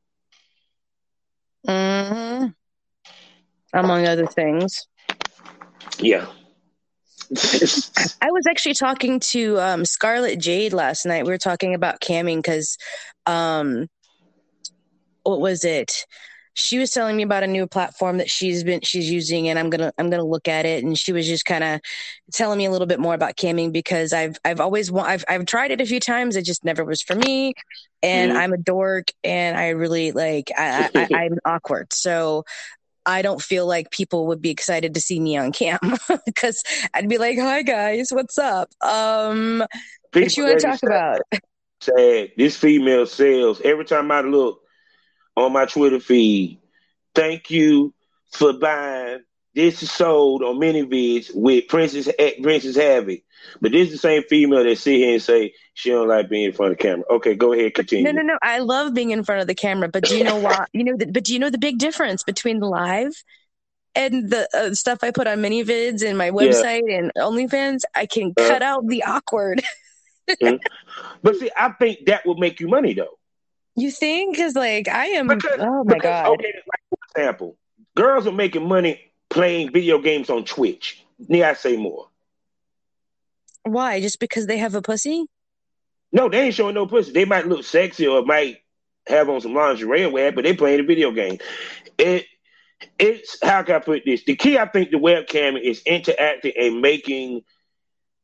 [1.67, 2.47] Mm-hmm.
[3.73, 4.87] Among other things.
[5.99, 6.27] Yeah.
[7.29, 11.25] I was actually talking to um, Scarlett Jade last night.
[11.25, 12.79] We were talking about camming because,
[13.27, 13.89] um,
[15.25, 16.07] what was it?
[16.57, 19.71] She was telling me about a new platform that she's been she's using and I'm
[19.73, 21.81] to I'm to look at it and she was just kind of
[22.33, 25.71] telling me a little bit more about camming because I've I've always I've I've tried
[25.71, 27.53] it a few times it just never was for me
[28.03, 28.37] and mm.
[28.37, 32.45] I'm a dork and I really like I, I I'm awkward so
[33.05, 35.79] I don't feel like people would be excited to see me on cam
[36.27, 39.65] because I'd be like, "Hi guys, what's up?" Um,
[40.11, 41.21] People what you want to talk about?
[41.81, 42.33] Sad.
[42.37, 44.66] This female sells every time I look
[45.37, 46.59] on my Twitter feed.
[47.15, 47.95] Thank you
[48.33, 49.21] for buying.
[49.55, 52.09] This is sold on ManyVids with Princess
[52.43, 53.21] Princess Havoc.
[53.61, 56.45] But this is the same female that sit here and say she don't like being
[56.45, 57.05] in front of the camera.
[57.11, 58.05] Okay, go ahead, continue.
[58.05, 58.39] No, no, no.
[58.43, 60.67] I love being in front of the camera, but do you know why?
[60.73, 63.13] You know, the, but do you know the big difference between the live
[63.95, 66.99] and the uh, stuff I put on ManyVids and my website yeah.
[66.99, 67.83] and OnlyFans?
[67.95, 69.63] I can uh, cut out the awkward.
[70.31, 70.57] mm-hmm.
[71.23, 73.16] But see, I think that would make you money though.
[73.77, 74.37] You think?
[74.37, 75.29] Because like I am.
[75.29, 76.27] Because, oh my because, god.
[76.29, 77.57] Okay, like for example,
[77.95, 81.05] girls are making money playing video games on Twitch.
[81.29, 82.09] Need I say more?
[83.65, 84.01] Why?
[84.01, 85.27] Just because they have a pussy?
[86.13, 87.13] No, they ain't showing no pussy.
[87.13, 88.59] They might look sexy or might
[89.07, 91.39] have on some lingerie or whatever, but they playing a video game.
[91.99, 92.27] It
[92.99, 94.25] it's how can I put this?
[94.25, 97.43] The key I think the webcam is interacting and making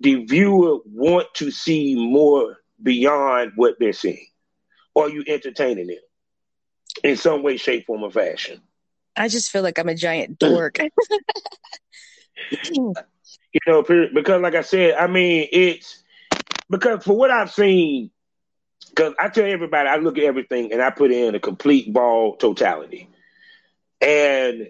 [0.01, 4.27] the viewer want to see more beyond what they're seeing.
[4.95, 5.97] Or you entertaining them
[7.03, 8.61] in some way, shape, form, or fashion.
[9.17, 10.79] I just feel like I'm a giant dork.
[12.75, 16.03] you know, because like I said, I mean, it's
[16.71, 18.11] because for what I've seen,
[18.89, 22.37] because I tell everybody, I look at everything and I put in a complete ball
[22.37, 23.09] totality.
[24.01, 24.69] And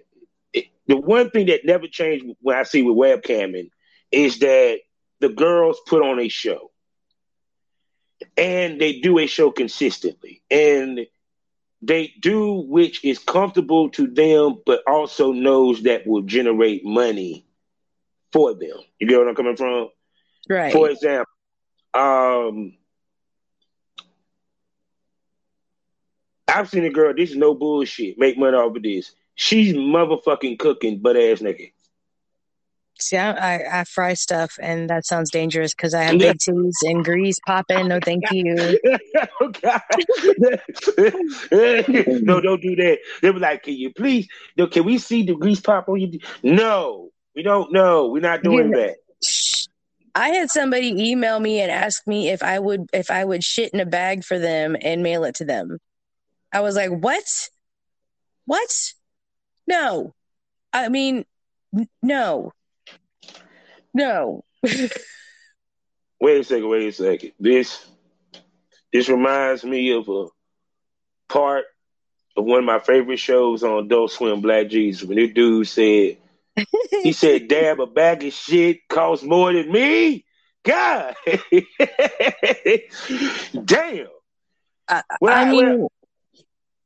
[0.52, 3.70] it, the one thing that never changed when I see with webcamming
[4.10, 4.80] is that
[5.20, 6.71] the girls put on a show.
[8.36, 10.42] And they do a show consistently.
[10.50, 11.06] And
[11.82, 17.44] they do which is comfortable to them, but also knows that will generate money
[18.32, 18.78] for them.
[18.98, 19.88] You get what I'm coming from?
[20.48, 20.72] Right.
[20.72, 21.32] For example,
[21.94, 22.74] um,
[26.48, 27.14] I've seen a girl.
[27.14, 28.18] This is no bullshit.
[28.18, 29.12] Make money off of this.
[29.34, 31.70] She's motherfucking cooking butt ass naked.
[33.00, 36.74] See, I, I, I, fry stuff, and that sounds dangerous because I have big titties
[36.82, 37.88] and grease popping.
[37.88, 38.54] No, thank you.
[39.40, 39.50] oh,
[42.22, 42.98] no, don't do that.
[43.20, 44.28] They were like, "Can you please?
[44.56, 47.72] No, can we see the grease pop on you?" No, we don't.
[47.72, 48.92] No, we're not doing yeah.
[49.22, 49.68] that.
[50.14, 53.72] I had somebody email me and ask me if I would if I would shit
[53.72, 55.78] in a bag for them and mail it to them.
[56.52, 57.24] I was like, "What?
[58.44, 58.92] What?
[59.66, 60.14] No.
[60.72, 61.24] I mean,
[61.74, 62.52] n- no.
[63.94, 64.44] No.
[64.62, 67.32] wait a second, wait a second.
[67.38, 67.84] This
[68.92, 70.26] this reminds me of a
[71.28, 71.64] part
[72.36, 76.16] of one of my favorite shows on Adult Swim, Black Jesus, when this dude said
[77.02, 80.24] he said, "Damn, a bag of shit costs more than me."
[80.64, 81.16] God,
[83.64, 84.06] damn.
[84.88, 85.92] Uh, well, I mean, well,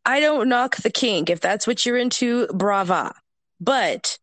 [0.05, 1.29] I don't knock the kink.
[1.31, 3.15] If that's what you're into, brava.
[3.61, 4.19] But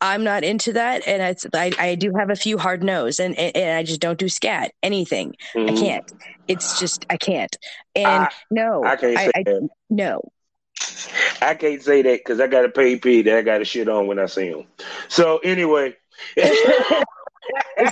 [0.00, 3.36] I'm not into that, and it's, I I do have a few hard nose, and
[3.38, 5.34] and, I just don't do scat anything.
[5.54, 5.74] Mm-hmm.
[5.74, 6.12] I can't.
[6.46, 7.54] It's just I can't.
[7.96, 9.68] And I, no, I can't say I, that.
[9.90, 10.30] no.
[11.42, 13.88] I can't say that because I got a pay P that I got to shit
[13.88, 14.64] on when I see him.
[15.08, 15.96] So anyway.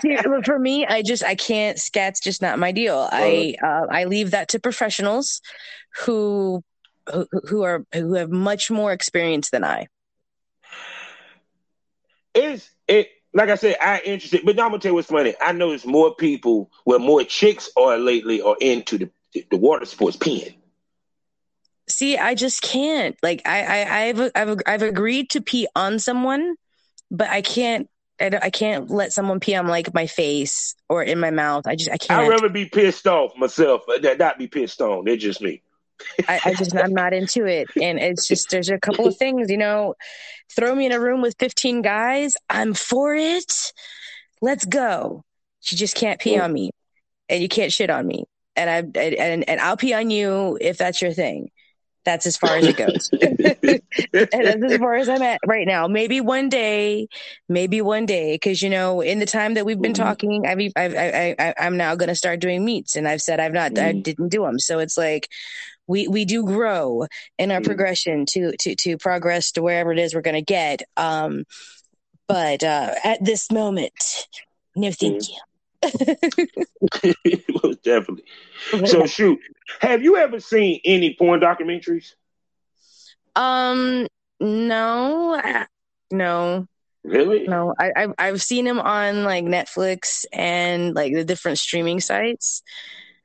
[0.03, 1.79] See, for me, I just I can't.
[1.79, 3.09] Scat's just not my deal.
[3.11, 5.41] I uh, I leave that to professionals
[6.05, 6.63] who
[7.13, 9.87] who, who are who have much more experience than I.
[12.37, 15.35] It's it like I said, I interested, but now I'm gonna tell you what's funny.
[15.41, 19.11] I know there's more people where more chicks are lately are into the
[19.51, 20.55] the water sports peeing.
[21.89, 23.17] See, I just can't.
[23.23, 26.57] Like I, I I've I've I've agreed to pee on someone,
[27.11, 27.89] but I can't.
[28.19, 31.67] I, I can't let someone pee on like my face or in my mouth.
[31.67, 32.23] I just I can't.
[32.23, 35.05] I'd rather be pissed off myself, uh, than not be pissed on.
[35.05, 35.63] They're just me.
[36.29, 39.51] I, I, just I'm not into it, and it's just there's a couple of things,
[39.51, 39.95] you know.
[40.55, 43.73] Throw me in a room with 15 guys, I'm for it.
[44.41, 45.25] Let's go.
[45.71, 46.71] You just can't pee on me,
[47.29, 50.79] and you can't shit on me, and I and and I'll pee on you if
[50.79, 51.51] that's your thing.
[52.07, 53.11] That's as far as it goes.
[53.21, 53.37] and
[54.47, 55.89] that's as far as I'm at right now.
[55.89, 57.09] Maybe one day,
[57.49, 60.05] maybe one day, because you know, in the time that we've been mm-hmm.
[60.05, 63.41] talking, I've, I've, I, I, I'm now going to start doing meets, and I've said
[63.41, 63.85] I've not, mm-hmm.
[63.85, 64.61] I didn't do them.
[64.61, 65.29] So it's like,
[65.87, 67.07] we we do grow
[67.39, 67.67] in our mm-hmm.
[67.67, 71.45] progression to to to progress to wherever it is we're going to get um
[72.27, 74.27] but uh at this moment
[74.75, 75.35] no thank mm-hmm.
[77.05, 78.25] you most definitely
[78.87, 79.39] so shoot
[79.81, 82.15] have you ever seen any porn documentaries
[83.37, 84.07] um
[84.41, 85.41] no
[86.11, 86.67] no
[87.07, 87.47] Really?
[87.47, 92.63] No, I, I've I've seen them on like Netflix and like the different streaming sites,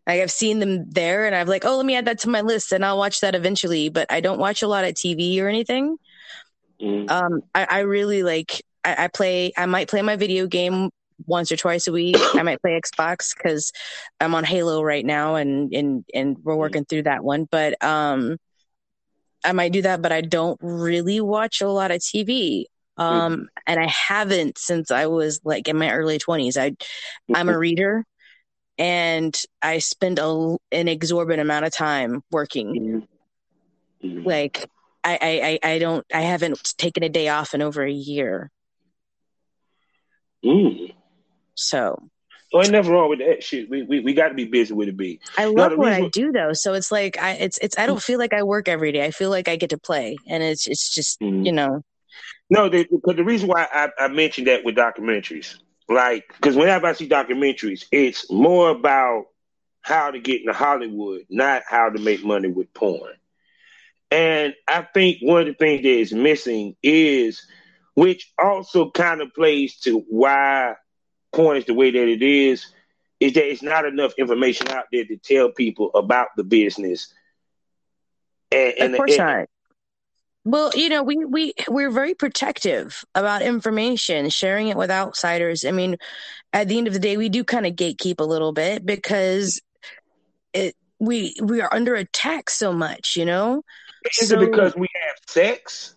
[0.08, 2.42] like I've seen them there and I've like, oh, let me add that to my
[2.42, 3.90] list and I'll watch that eventually.
[3.90, 5.98] But I don't watch a lot of TV or anything.
[6.82, 7.10] Mm.
[7.10, 8.62] Um, I, I really like.
[8.84, 9.54] I, I play.
[9.56, 10.90] I might play my video game
[11.28, 12.18] once or twice a week.
[12.34, 13.72] I might play Xbox because
[14.20, 16.60] I'm on Halo right now, and and and we're mm.
[16.60, 17.48] working through that one.
[17.50, 18.38] But um,
[19.44, 22.66] I might do that, but I don't really watch a lot of TV.
[22.98, 23.44] Um, mm-hmm.
[23.68, 26.58] and I haven't since I was like in my early 20s.
[26.58, 26.76] I,
[27.34, 28.06] I'm a reader,
[28.82, 33.06] and I spend a, an exorbitant amount of time working.
[34.02, 34.08] Mm-hmm.
[34.08, 34.28] mm-hmm.
[34.28, 34.68] Like
[35.04, 38.50] I, I, I don't, I haven't taken a day off in over a year.
[40.44, 40.96] Mm.
[41.54, 42.10] So.
[42.52, 43.70] Well, ain't nothing wrong with that shit.
[43.70, 44.98] We we, we got to be busy with it.
[44.98, 45.22] Be.
[45.38, 48.20] I love what I do though, so it's like I it's it's I don't feel
[48.20, 49.06] like I work every day.
[49.06, 51.46] I feel like I get to play, and it's it's just mm.
[51.46, 51.82] you know.
[52.50, 55.56] No, because the reason why I, I mentioned that with documentaries,
[55.92, 59.26] like, because whenever I see documentaries, it's more about
[59.82, 63.14] how to get into Hollywood, not how to make money with porn.
[64.10, 67.46] And I think one of the things that is missing is,
[67.96, 70.76] which also kind of plays to why
[71.34, 72.66] porn is the way that it is,
[73.20, 77.14] is that it's not enough information out there to tell people about the business.
[78.52, 79.50] And, and of course and, not.
[80.44, 85.66] Well, you know, we we we're very protective about information, sharing it with outsiders.
[85.66, 85.98] I mean,
[86.52, 89.62] at the end of the day, we do kind of gatekeep a little bit because
[90.54, 93.64] it we we are under attack so much, you know.
[94.20, 95.96] Is so, it because we have sex?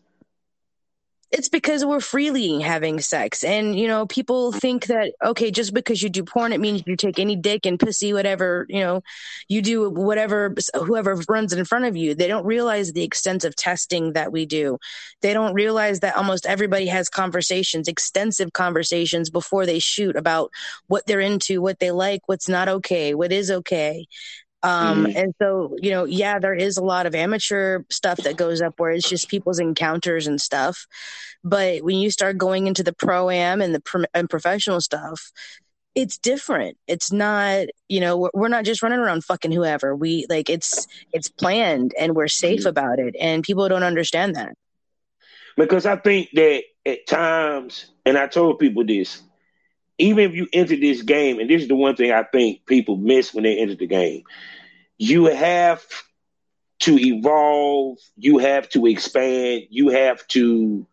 [1.34, 3.42] It's because we're freely having sex.
[3.42, 6.94] And you know people think that okay just because you do porn it means you
[6.96, 9.02] take any dick and pussy whatever you know
[9.48, 12.14] you do whatever whoever runs in front of you.
[12.14, 14.78] They don't realize the extensive testing that we do.
[15.22, 20.52] They don't realize that almost everybody has conversations extensive conversations before they shoot about
[20.86, 24.06] what they're into what they like what's not okay what is okay
[24.64, 25.16] um, mm-hmm.
[25.16, 28.80] And so, you know, yeah, there is a lot of amateur stuff that goes up
[28.80, 30.86] where it's just people's encounters and stuff.
[31.44, 35.32] But when you start going into the pro am and the pro- and professional stuff,
[35.94, 36.78] it's different.
[36.86, 39.94] It's not, you know, we're, we're, not just running around fucking whoever.
[39.94, 42.68] We like it's it's planned and we're safe mm-hmm.
[42.70, 44.54] about it, and people don't understand that.
[45.58, 49.22] Because I think that at times, and I told people this,
[49.98, 52.96] even if you enter this game, and this is the one thing I think people
[52.96, 54.24] miss when they enter the game,
[54.98, 55.84] you have
[56.80, 60.86] to evolve, you have to expand, you have to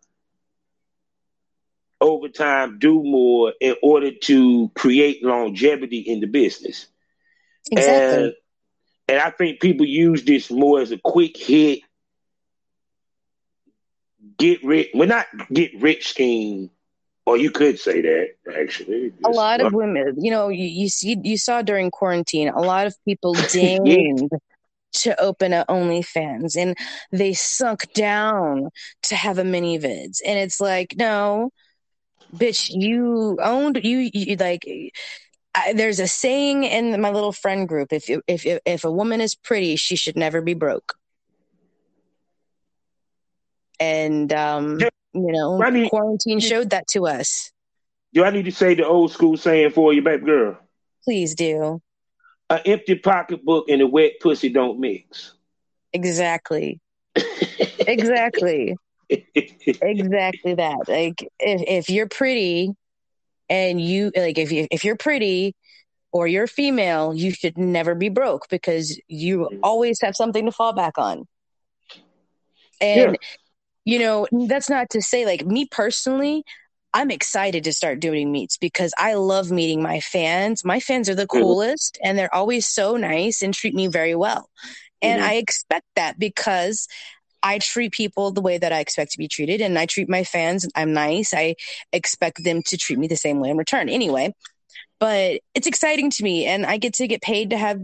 [2.00, 6.88] over time do more in order to create longevity in the business.
[7.72, 8.24] Exactly.
[8.24, 8.34] And,
[9.08, 11.82] and I think people use this more as a quick hit,
[14.38, 16.72] get rich, well, not get rich scheme
[17.26, 19.14] well, you could say that actually.
[19.24, 22.88] a lot of women, you know, you, you see, you saw during quarantine, a lot
[22.88, 24.32] of people deigned
[24.94, 26.76] to open a OnlyFans, and
[27.12, 28.70] they sunk down
[29.04, 31.52] to have a ManyVids, and it's like, no,
[32.36, 34.66] bitch, you owned you, you like.
[35.54, 39.36] I, there's a saying in my little friend group: if if if a woman is
[39.36, 40.96] pretty, she should never be broke.
[43.82, 47.52] And um, you know, need, quarantine showed that to us.
[48.14, 50.60] Do I need to say the old school saying for you, baby girl?
[51.04, 51.82] Please do.
[52.52, 55.34] An empty pocketbook and a wet pussy don't mix.
[55.94, 56.80] Exactly.
[57.80, 58.76] exactly.
[59.10, 60.88] exactly that.
[60.88, 62.74] Like if, if you're pretty
[63.50, 65.56] and you like if you if you're pretty
[66.12, 69.60] or you're female, you should never be broke because you mm.
[69.64, 71.26] always have something to fall back on.
[72.80, 73.28] And yeah
[73.86, 76.44] you know, that's not to say like me personally,
[76.94, 80.66] I'm excited to start doing meets because I love meeting my fans.
[80.66, 84.50] My fans are the coolest and they're always so nice and treat me very well.
[85.02, 85.30] And mm-hmm.
[85.30, 86.88] I expect that because
[87.42, 90.24] I treat people the way that I expect to be treated and I treat my
[90.24, 91.34] fans I'm nice.
[91.34, 91.56] I
[91.92, 94.34] expect them to treat me the same way in return anyway.
[95.00, 97.82] But it's exciting to me and I get to get paid to have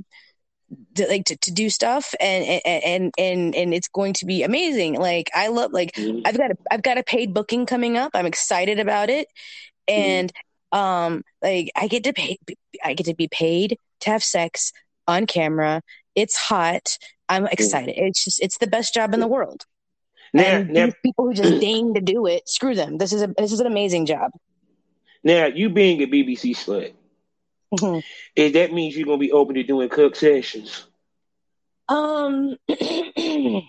[0.95, 4.95] to, like to, to do stuff and and and and it's going to be amazing
[4.95, 6.21] like i love like mm-hmm.
[6.25, 9.27] i've got a i've got a paid booking coming up i'm excited about it
[9.89, 10.01] mm-hmm.
[10.01, 10.33] and
[10.73, 10.77] mm-hmm.
[10.77, 12.37] um like i get to pay
[12.83, 14.73] i get to be paid to have sex
[15.07, 15.81] on camera
[16.15, 16.97] it's hot
[17.29, 17.53] i'm mm-hmm.
[17.53, 18.07] excited mm-hmm.
[18.07, 19.65] it's just it's the best job in the world
[20.33, 23.27] now, and now, people who just deign to do it screw them this is a
[23.37, 24.31] this is an amazing job
[25.23, 26.91] now you being a bbc slut
[27.73, 27.99] Mm-hmm.
[28.35, 30.85] Is that means you're gonna be open to doing cook sessions?
[31.89, 33.63] Um, I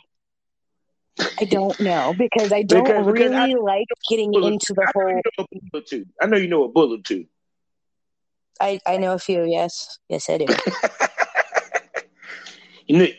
[1.49, 5.21] don't know because I don't because, really I, like getting into the whole.
[5.73, 6.07] Know too.
[6.21, 7.27] I know you know a bullet too.
[8.61, 9.45] I I know a few.
[9.45, 10.47] Yes, yes, I do.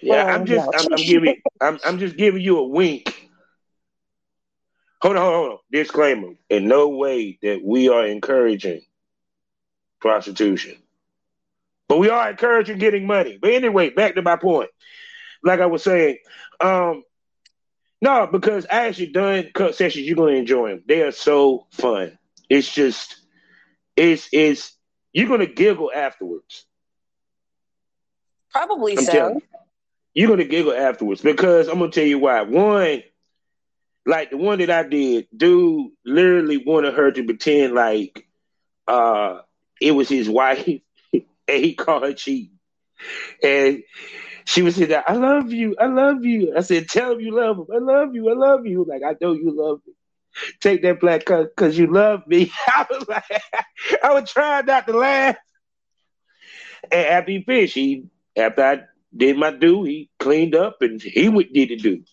[0.01, 0.71] yeah, I'm just no.
[0.77, 3.29] I'm, I'm, giving I'm I'm just giving you a wink.
[5.01, 5.57] hold on, hold on.
[5.71, 8.81] Disclaimer: In no way that we are encouraging
[9.99, 10.77] prostitution,
[11.87, 13.37] but we are encouraging getting money.
[13.41, 14.69] But anyway, back to my point.
[15.43, 16.17] Like I was saying,
[16.59, 17.03] um,
[18.01, 20.05] no, because I actually done cuck sessions.
[20.05, 20.83] You're gonna enjoy them.
[20.87, 22.17] They are so fun.
[22.49, 23.17] It's just,
[23.95, 24.75] it's it's
[25.13, 26.65] you're gonna giggle afterwards.
[28.51, 29.41] Probably I'm so.
[30.13, 32.41] You, are gonna giggle afterwards because I'm gonna tell you why.
[32.41, 33.03] One,
[34.05, 38.25] like the one that I did, dude literally wanted her to pretend like
[38.87, 39.39] uh
[39.81, 40.67] it was his wife
[41.13, 42.59] and he called her cheating.
[43.43, 43.83] And
[44.45, 46.53] she was saying that I love you, I love you.
[46.57, 47.67] I said, tell him you love him.
[47.73, 48.83] I love you, I love you.
[48.83, 49.93] Like I know you love me.
[50.59, 52.51] Take that black cup because you love me.
[52.67, 53.23] I was like,
[54.03, 55.35] I was trying not to laugh.
[56.91, 58.05] And after he finished, he
[58.37, 58.81] after I
[59.15, 62.03] did my do, he cleaned up and he did the do.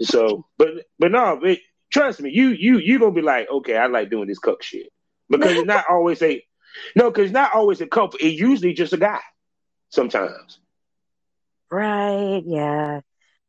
[0.00, 1.58] So, but but no, but
[1.92, 4.88] trust me, you you you gonna be like, okay, I like doing this cuck shit
[5.28, 6.42] because it's not always a
[6.96, 8.18] no, because not always a couple.
[8.20, 9.20] It's usually just a guy.
[9.90, 10.58] Sometimes.
[11.70, 12.42] Right.
[12.46, 13.00] Yeah.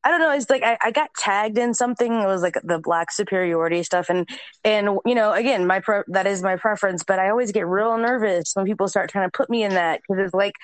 [0.04, 0.32] I don't know.
[0.32, 2.12] It's like I, I got tagged in something.
[2.12, 4.28] It was like the black superiority stuff, and
[4.66, 7.04] and you know, again, my pre- that is my preference.
[7.04, 10.02] But I always get real nervous when people start trying to put me in that
[10.02, 10.56] because it's like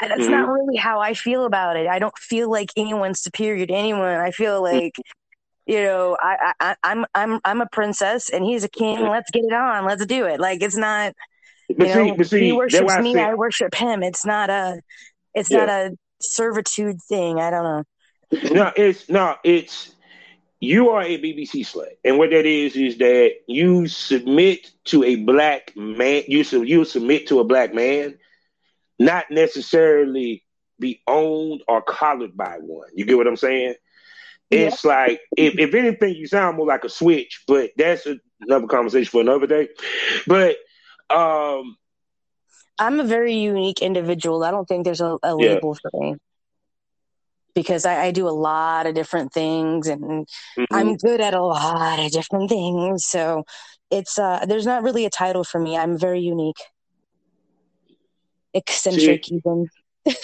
[0.00, 0.32] that's mm-hmm.
[0.32, 1.86] not really how I feel about it.
[1.86, 4.18] I don't feel like anyone's superior to anyone.
[4.18, 4.96] I feel like
[5.66, 9.00] you know, I, I I'm I'm I'm a princess and he's a king.
[9.00, 9.84] Let's get it on.
[9.84, 10.40] Let's do it.
[10.40, 11.14] Like it's not.
[11.76, 13.18] But you see, know, but see, he worships me.
[13.18, 14.02] I, I worship him.
[14.02, 14.80] It's not a.
[15.34, 15.58] It's yeah.
[15.58, 17.38] not a servitude thing.
[17.38, 17.84] I don't know.
[18.50, 19.94] No, it's no, it's
[20.60, 25.16] you are a BBC slut, and what that is is that you submit to a
[25.16, 26.22] black man.
[26.28, 28.18] You you submit to a black man,
[28.98, 30.44] not necessarily
[30.78, 32.88] be owned or collared by one.
[32.94, 33.74] You get what I'm saying?
[34.50, 34.90] It's yeah.
[34.90, 38.06] like if, if anything, you sound more like a switch, but that's
[38.40, 39.68] another conversation for another day.
[40.26, 40.56] But
[41.12, 41.76] um
[42.78, 44.42] I'm a very unique individual.
[44.44, 45.54] I don't think there's a, a yeah.
[45.54, 46.16] label for me
[47.54, 50.64] because I, I, do a lot of different things and mm-hmm.
[50.72, 53.04] I'm good at a lot of different things.
[53.04, 53.44] So
[53.90, 55.76] it's uh there's not really a title for me.
[55.76, 56.60] I'm very unique.
[58.54, 59.68] Eccentric See, even.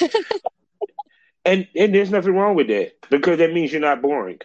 [1.45, 4.41] and and there's nothing wrong with that because that means you're not boring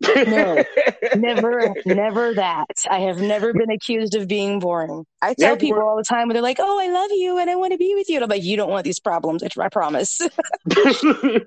[0.00, 0.62] no,
[1.14, 2.66] never, never that.
[2.88, 5.04] I have never been accused of being boring.
[5.20, 7.50] I tell That's people all the time when they're like, "Oh, I love you and
[7.50, 9.42] I want to be with you," and I'm like, "You don't want these problems.
[9.42, 10.20] I promise.
[10.66, 11.40] you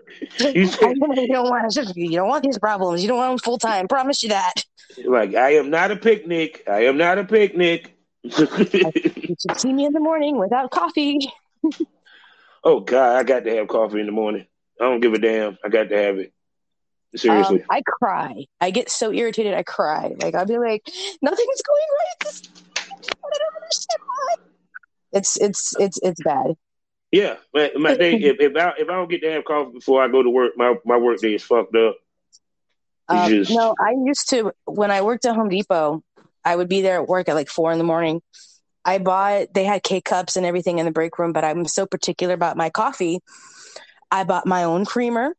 [0.79, 1.17] don't want
[1.95, 3.01] you don't want these problems.
[3.01, 3.87] You don't want them full time.
[3.87, 4.65] Promise you that."
[5.05, 6.63] Like, I am not a picnic.
[6.67, 7.95] I am not a picnic.
[8.23, 8.35] you
[9.39, 11.19] should see me in the morning without coffee.
[12.63, 14.45] oh God, I got to have coffee in the morning.
[14.79, 15.57] I don't give a damn.
[15.63, 16.33] I got to have it.
[17.15, 17.61] Seriously.
[17.61, 18.45] Um, I cry.
[18.61, 19.53] I get so irritated.
[19.53, 20.13] I cry.
[20.21, 20.83] Like I'll be like,
[21.21, 22.19] nothing's going right.
[22.21, 22.43] This,
[22.77, 24.35] I don't understand why.
[25.13, 26.55] It's it's it's it's bad.
[27.11, 28.13] Yeah, my, my day.
[28.21, 30.53] if, if I if I don't get to have coffee before I go to work,
[30.55, 31.97] my my work day is fucked up.
[33.09, 33.51] Um, just...
[33.51, 36.03] No, I used to when I worked at Home Depot.
[36.43, 38.21] I would be there at work at like four in the morning.
[38.85, 39.53] I bought.
[39.53, 42.55] They had K cups and everything in the break room, but I'm so particular about
[42.55, 43.19] my coffee.
[44.09, 45.35] I bought my own creamer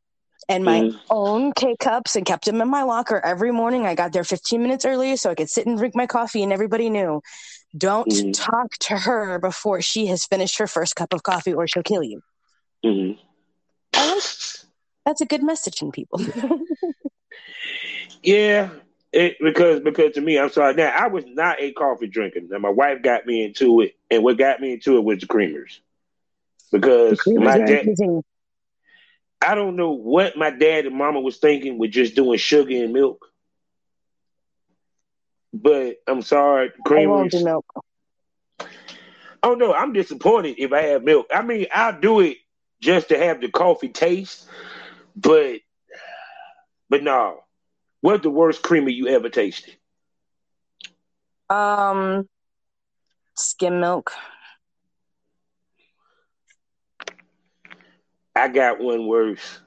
[0.49, 0.99] and my mm.
[1.11, 3.87] own K cups and kept them in my locker every morning.
[3.87, 6.53] I got there 15 minutes early so I could sit and drink my coffee, and
[6.53, 7.23] everybody knew
[7.77, 8.33] don't mm.
[8.35, 12.03] talk to her before she has finished her first cup of coffee or she'll kill
[12.03, 12.21] you.
[12.85, 13.21] Mm-hmm.
[15.07, 16.21] that's a good message in people.
[18.23, 18.71] yeah,
[19.13, 20.75] it, because because to me, I'm sorry.
[20.75, 22.41] Now I was not a coffee drinker.
[22.41, 25.27] Now my wife got me into it, and what got me into it was the
[25.27, 25.79] creamers.
[26.71, 28.23] Because the creamers my dad,
[29.45, 32.93] I don't know what my dad and mama was thinking with just doing sugar and
[32.93, 33.27] milk.
[35.53, 37.35] But I'm sorry, creamers.
[37.35, 37.67] I milk.
[39.43, 41.27] Oh no, I'm disappointed if I have milk.
[41.35, 42.39] I mean, I'll do it
[42.81, 44.47] just to have the coffee taste,
[45.17, 45.61] but
[46.89, 47.41] but no.
[48.01, 49.77] What's the worst creamer you ever tasted?
[51.49, 52.29] Um,
[53.37, 54.13] skim milk.
[58.43, 59.61] I got one worse.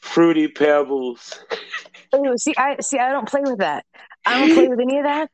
[0.00, 1.36] Fruity Pebbles.
[2.12, 2.96] oh, see, I see.
[2.96, 3.84] I don't play with that.
[4.24, 5.32] I don't play with any of that.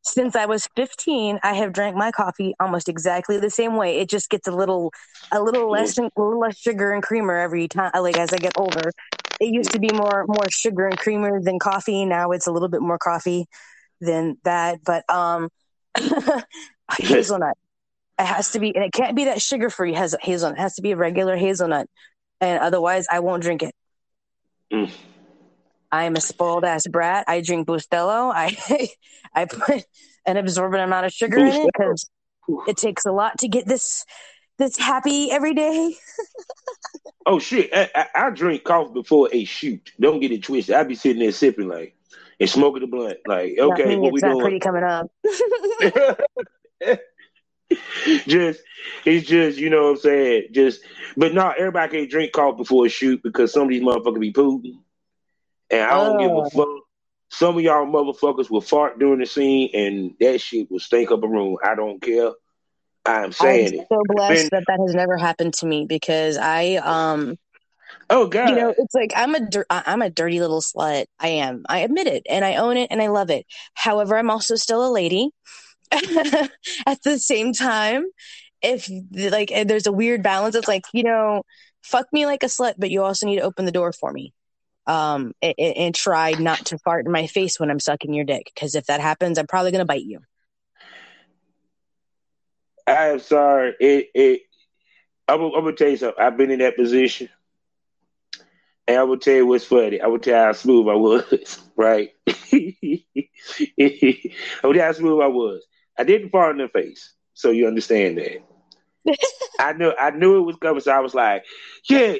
[0.00, 3.98] Since I was 15, I have drank my coffee almost exactly the same way.
[3.98, 4.90] It just gets a little,
[5.30, 7.90] a little less, a little less sugar and creamer every time.
[7.94, 8.90] Like as I get older,
[9.42, 12.06] it used to be more, more sugar and creamer than coffee.
[12.06, 13.44] Now it's a little bit more coffee
[14.00, 14.78] than that.
[14.86, 15.50] But um,
[16.98, 17.58] hazelnut.
[18.18, 20.58] It has to be, and it can't be that sugar free hazelnut.
[20.58, 21.88] It has to be a regular hazelnut,
[22.40, 23.74] and otherwise, I won't drink it.
[24.72, 24.90] Mm.
[25.90, 27.24] I'm a spoiled ass brat.
[27.28, 28.32] I drink Bustelo.
[28.34, 28.88] I
[29.34, 29.84] I put
[30.26, 32.10] an absorbent amount of sugar in it because
[32.66, 34.04] it takes a lot to get this
[34.58, 35.94] this happy every day.
[37.26, 37.70] oh shit!
[37.72, 39.92] I, I, I, drink coffee before a shoot.
[40.00, 40.74] Don't get it twisted.
[40.74, 41.94] I be sitting there sipping like
[42.40, 43.18] and smoking the blunt.
[43.26, 44.40] Like, okay, what we doing?
[44.40, 45.10] Pretty coming up.
[48.26, 48.60] just
[49.04, 50.48] it's just you know what I'm saying.
[50.52, 50.80] Just
[51.16, 54.32] but no, everybody can't drink coffee before a shoot because some of these motherfuckers be
[54.32, 54.82] pooping,
[55.70, 56.18] and I don't oh.
[56.18, 56.50] give a oh.
[56.50, 56.84] fuck.
[57.30, 61.22] Some of y'all motherfuckers will fart during the scene, and that shit will stink up
[61.22, 61.58] a room.
[61.62, 62.32] I don't care.
[63.04, 63.86] I'm saying I'm it.
[63.90, 67.36] So blessed that that has never happened to me because I um.
[68.10, 68.50] Oh God!
[68.50, 71.06] You know, it's like I'm a I'm a dirty little slut.
[71.18, 71.64] I am.
[71.68, 73.44] I admit it, and I own it, and I love it.
[73.74, 75.30] However, I'm also still a lady.
[76.86, 78.06] At the same time,
[78.62, 81.42] if like there's a weird balance, it's like you know,
[81.82, 84.32] fuck me like a slut, but you also need to open the door for me.
[84.86, 88.50] Um, and, and try not to fart in my face when I'm sucking your dick,
[88.54, 90.20] because if that happens, I'm probably gonna bite you.
[92.86, 93.74] I'm sorry.
[93.80, 94.42] It it.
[95.28, 96.22] I'm, I'm gonna tell you something.
[96.22, 97.28] I've been in that position,
[98.86, 100.00] and I will tell you what's funny.
[100.00, 101.60] I will tell you how smooth I was.
[101.76, 102.10] Right.
[102.26, 102.32] I
[104.64, 105.64] will tell you how smooth I was.
[105.98, 109.16] I didn't fart in the face, so you understand that.
[109.60, 111.44] I knew I knew it was coming, so I was like,
[111.88, 112.16] "Yeah,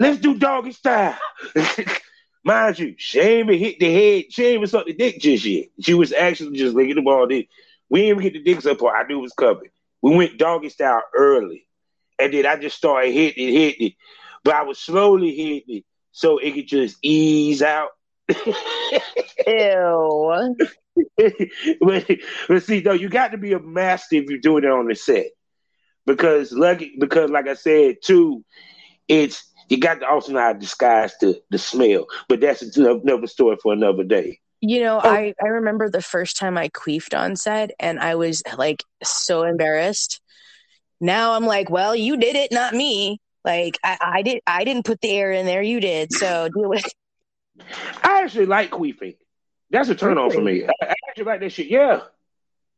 [0.00, 1.18] let's do doggy style."
[2.44, 4.24] Mind you, she ain't even hit the head.
[4.30, 5.66] She ain't even sucked the dick just yet.
[5.80, 7.26] She was actually just licking the ball.
[7.26, 7.48] Dick.
[7.88, 8.82] We didn't even get the dicks up.
[8.82, 9.70] I knew it was coming.
[10.00, 11.66] We went doggy style early.
[12.18, 13.92] And then I just started hitting it, hitting it.
[14.44, 17.90] But I was slowly hitting it so it could just ease out.
[19.46, 20.56] Ew.
[21.80, 22.10] But,
[22.48, 24.94] but see, though, you got to be a master if you're doing it on the
[24.94, 25.26] set.
[26.04, 28.44] Because lucky because like I said too,
[29.06, 32.06] it's you got to also know how to disguise the, the smell.
[32.28, 34.40] But that's another story for another day.
[34.60, 35.08] You know, oh.
[35.08, 39.44] I, I remember the first time I queefed on set and I was like so
[39.44, 40.20] embarrassed.
[41.00, 43.20] Now I'm like, well, you did it, not me.
[43.44, 46.12] Like I, I did I didn't put the air in there, you did.
[46.12, 46.94] So deal with it.
[48.02, 49.16] I actually like queefing.
[49.72, 50.64] That's a turn on for me.
[50.64, 51.68] I, I, actually like that shit.
[51.68, 52.00] Yeah.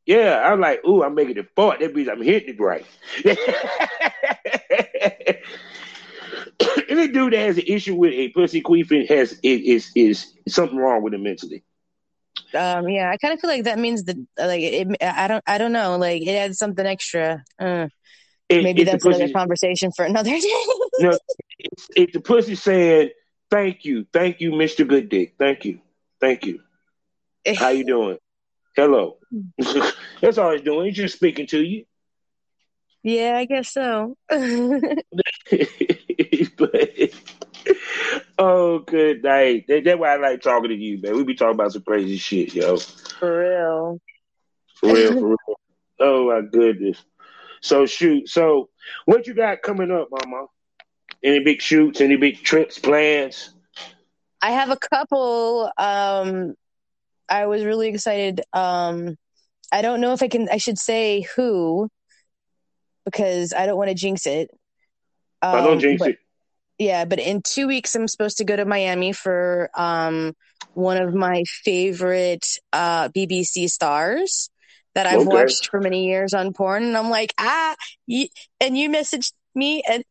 [0.06, 0.40] Yeah.
[0.44, 1.80] I'm like, ooh, I'm making it fart.
[1.80, 2.86] That means I'm hitting it right.
[6.88, 11.02] Any dude that has an issue with a pussy queefing has is is something wrong
[11.02, 11.64] with him mentally.
[12.54, 15.58] Um, yeah, I kind of feel like that means that like it, I don't I
[15.58, 17.42] don't know like it adds something extra.
[17.58, 17.88] Uh,
[18.48, 20.40] it, maybe that's another conversation for another day.
[21.00, 21.18] no,
[21.58, 23.10] it's, it's the pussy saying
[23.50, 25.80] thank you, thank you, Mister Good Dick, thank you,
[26.20, 26.60] thank you.
[27.56, 28.18] How you doing?
[28.76, 29.18] Hello.
[30.20, 30.86] that's all he's doing.
[30.86, 31.84] He's just speaking to you.
[33.02, 34.16] Yeah, I guess so.
[34.28, 35.04] but
[38.38, 39.66] oh, good night.
[39.68, 41.16] That, that's why I like talking to you, man.
[41.16, 42.78] We be talking about some crazy shit, yo.
[42.78, 44.00] For real.
[44.76, 45.58] For real, for real.
[46.00, 47.02] Oh my goodness.
[47.60, 48.28] So shoot.
[48.28, 48.70] So
[49.04, 50.46] what you got coming up, Mama?
[51.22, 52.00] Any big shoots?
[52.00, 53.50] Any big trips, plans?
[54.42, 55.70] I have a couple.
[55.78, 56.54] Um,
[57.28, 58.42] I was really excited.
[58.52, 59.16] Um,
[59.72, 60.48] I don't know if I can.
[60.50, 61.88] I should say who
[63.04, 64.50] because I don't want to jinx it.
[65.42, 66.18] Um, I don't jinx but, it
[66.78, 70.34] yeah, but in two weeks, I'm supposed to go to Miami for um,
[70.74, 74.50] one of my favorite uh, BBC stars
[74.94, 75.28] that I've okay.
[75.28, 76.84] watched for many years on porn.
[76.84, 77.74] And I'm like, ah,
[78.06, 78.26] you,
[78.60, 80.04] and you messaged me, and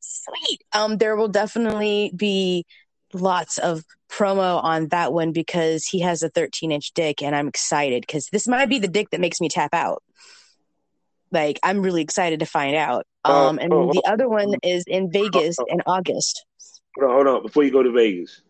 [0.00, 0.62] sweet.
[0.72, 2.66] Um, there will definitely be
[3.12, 7.48] lots of promo on that one because he has a 13 inch dick, and I'm
[7.48, 10.02] excited because this might be the dick that makes me tap out.
[11.32, 13.06] Like, I'm really excited to find out.
[13.24, 16.44] Um, and the other one is in Vegas in August.
[16.98, 17.42] Hold on, hold on.
[17.42, 18.42] Before you go to Vegas,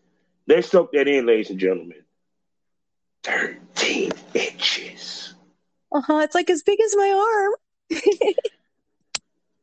[0.47, 2.03] let's soak that in, ladies and gentlemen.
[3.23, 5.35] 13 inches.
[5.91, 6.19] Uh huh.
[6.23, 7.53] It's like as big as my
[7.91, 8.01] arm.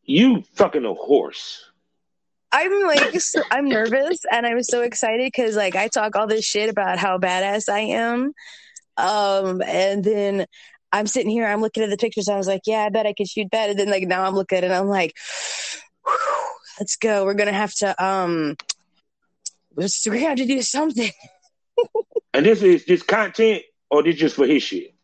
[0.05, 1.68] you fucking a horse.
[2.51, 6.45] I'm like, so, I'm nervous and I'm so excited because like I talk all this
[6.45, 8.33] shit about how badass I am.
[8.97, 10.47] Um, and then
[10.93, 12.29] I'm sitting here, I'm looking at the pictures.
[12.29, 13.71] I was like, yeah, I bet I could shoot better.
[13.71, 15.15] And then like now I'm looking at it, I'm like,
[16.79, 17.25] let's go.
[17.25, 18.57] We're gonna have to um,
[19.75, 21.11] we're gonna have to do something.
[22.35, 24.95] and this is just content, or this just for his shit.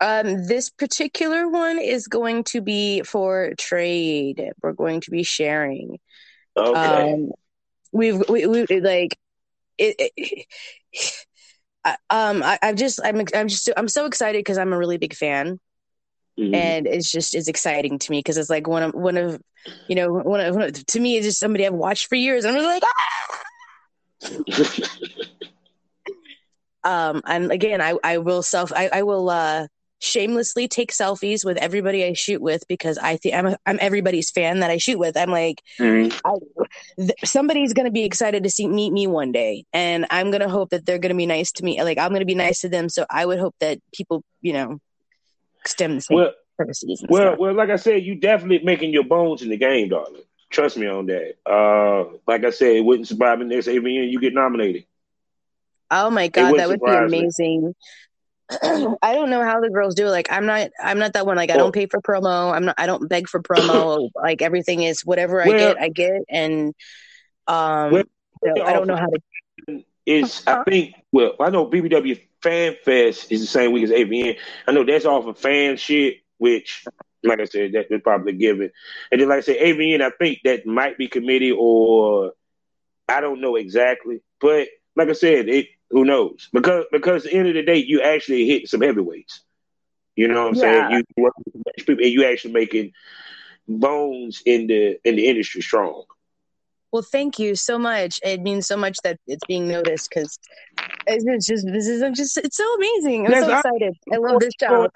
[0.00, 4.50] Um, this particular one is going to be for trade.
[4.60, 5.98] We're going to be sharing.
[6.56, 7.12] Okay.
[7.12, 7.30] Um,
[7.92, 9.18] we've we, we like
[9.78, 10.46] it, it
[11.84, 14.98] I, um, I, am just, I'm, I'm just, I'm so excited because I'm a really
[14.98, 15.58] big fan,
[16.38, 16.54] mm-hmm.
[16.54, 19.40] and it's just, it's exciting to me because it's like one of, one of,
[19.88, 22.44] you know, one of, one of, to me, it's just somebody I've watched for years.
[22.44, 22.82] And I'm like,
[26.84, 27.08] ah!
[27.10, 29.66] Um, and again, I, I will self, I, I will, uh,
[30.02, 34.30] shamelessly take selfies with everybody I shoot with because I think I'm, a, I'm everybody's
[34.30, 35.16] fan that I shoot with.
[35.16, 36.12] I'm like, Mhm.
[36.24, 36.32] I,
[36.98, 40.40] th- somebody's going to be excited to see meet me one day and i'm going
[40.42, 42.34] to hope that they're going to be nice to me like i'm going to be
[42.34, 44.78] nice to them so i would hope that people you know
[45.66, 46.32] stem the same Well,
[47.08, 47.38] well, stuff.
[47.38, 47.54] well.
[47.54, 50.22] Like I said, you definitely making your bones in the game, darling.
[50.50, 51.34] Trust me on that.
[51.46, 54.84] Uh, like I said, it wouldn't surprise me next AVN you get nominated.
[55.90, 57.66] oh my god that would be amazing.
[57.68, 57.72] me.
[58.62, 61.26] Amazing i don't know how the girls do it like i'm not i'm not that
[61.26, 64.42] one like i don't pay for promo i'm not i don't beg for promo like
[64.42, 66.74] everything is whatever i Well- get i get and
[67.48, 68.04] um Well,
[68.44, 70.60] so i don't know how to Is Uh-huh.
[70.66, 74.36] I think well, I know BBW Fan Fest is the same week as AVN.
[74.66, 76.84] I know that's off of fan shit, which,
[77.22, 78.70] like I said, that, that's probably given.
[79.12, 82.32] And then, like I said, AVN, I think that might be committee or
[83.08, 87.38] I don't know exactly, but like I said, it who knows because because at the
[87.38, 89.42] end of the day, you actually hit some heavyweights.
[90.16, 90.60] You know what I'm Yeah.
[90.62, 90.90] saying?
[90.90, 92.92] You work with some people, and you actually making
[93.68, 96.04] bones in the in the industry strong.
[96.92, 98.20] Well, thank you so much.
[98.22, 100.38] It means so much that it's being noticed because
[101.06, 103.26] it's just this is I'm just it's so amazing.
[103.26, 103.94] I'm so excited.
[104.12, 104.88] I love this show.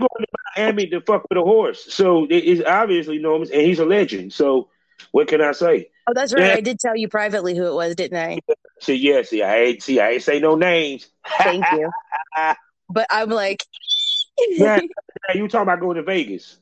[0.56, 1.92] Miami to fuck with a horse.
[1.92, 4.32] So it is obviously enormous, and he's a legend.
[4.32, 4.68] So
[5.12, 5.90] what can I say?
[6.06, 6.52] Oh, that's right.
[6.52, 8.38] I did tell you privately who it was, didn't I?
[8.80, 11.08] So yeah, see, I ain't see, I ain't say no names.
[11.38, 11.90] Thank you.
[12.90, 13.64] But I'm like,
[14.50, 14.80] Yeah.
[15.34, 16.58] You talking about going to Vegas?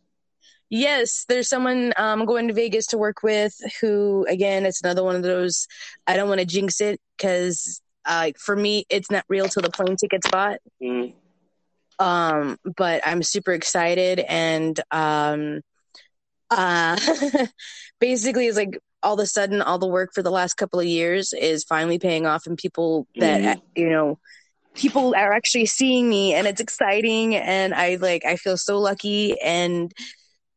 [0.70, 5.14] yes, there's someone um, going to Vegas to work with who, again, it's another one
[5.14, 5.68] of those.
[6.06, 9.70] I don't want to jinx it because, uh, for me, it's not real till the
[9.70, 10.58] plane ticket's bought.
[10.82, 11.12] Mm.
[11.98, 15.60] um but i'm super excited and um
[16.50, 16.96] uh
[18.00, 20.86] basically it's like all of a sudden all the work for the last couple of
[20.86, 23.62] years is finally paying off and people that Mhm.
[23.76, 24.18] you know
[24.74, 29.40] people are actually seeing me and it's exciting and i like i feel so lucky
[29.40, 29.92] and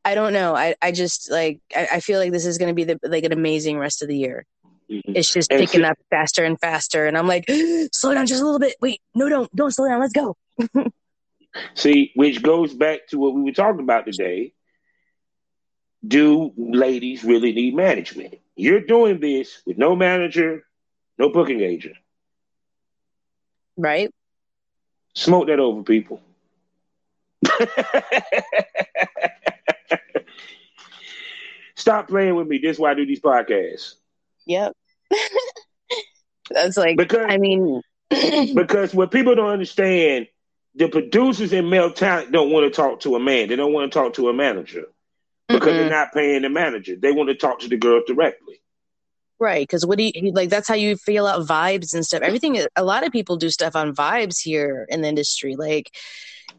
[0.06, 2.76] i don't know i i just like i, I feel like this is going to
[2.76, 4.46] be the, like an amazing rest of the year
[4.92, 5.02] Mhm.
[5.16, 7.46] it's just And picking see- up faster and faster and i'm like
[7.94, 10.36] slow down just a little bit wait no don't don't slow down let's go
[11.74, 14.54] See, which goes back to what we were talking about today.
[16.08, 18.36] Do ladies really need management?
[18.56, 20.66] You're doing this with no manager,
[21.18, 21.96] no booking agent.
[23.78, 24.12] right
[25.14, 26.22] Smoke that over, people.
[31.76, 32.60] Stop playing with me.
[32.60, 33.96] This is why I do these podcasts.
[34.46, 34.74] Yep.
[36.52, 40.28] That's like, Because I mean, because what people don't understand,
[40.76, 43.50] the producers in male talent don't want to talk to a man.
[43.50, 44.86] They don't want to talk to a manager
[45.50, 46.96] because they're not paying the manager.
[46.96, 48.62] They want to talk to the girl directly.
[49.40, 49.64] right.
[49.64, 50.50] Because what do you like?
[50.50, 52.22] That's how you feel out vibes and stuff.
[52.22, 55.56] Everything, a lot of people do stuff on vibes here in the industry.
[55.56, 55.96] Like,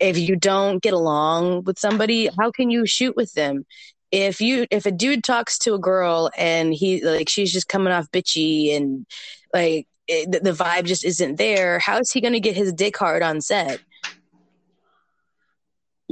[0.00, 3.64] if you don't get along with somebody, how can you shoot with them?
[4.12, 7.92] If you, if a dude talks to a girl and he, like, she's just coming
[7.92, 9.06] off bitchy and
[9.54, 12.96] like, it, the vibe just isn't there, how is he going to get his dick
[12.96, 13.80] hard on set?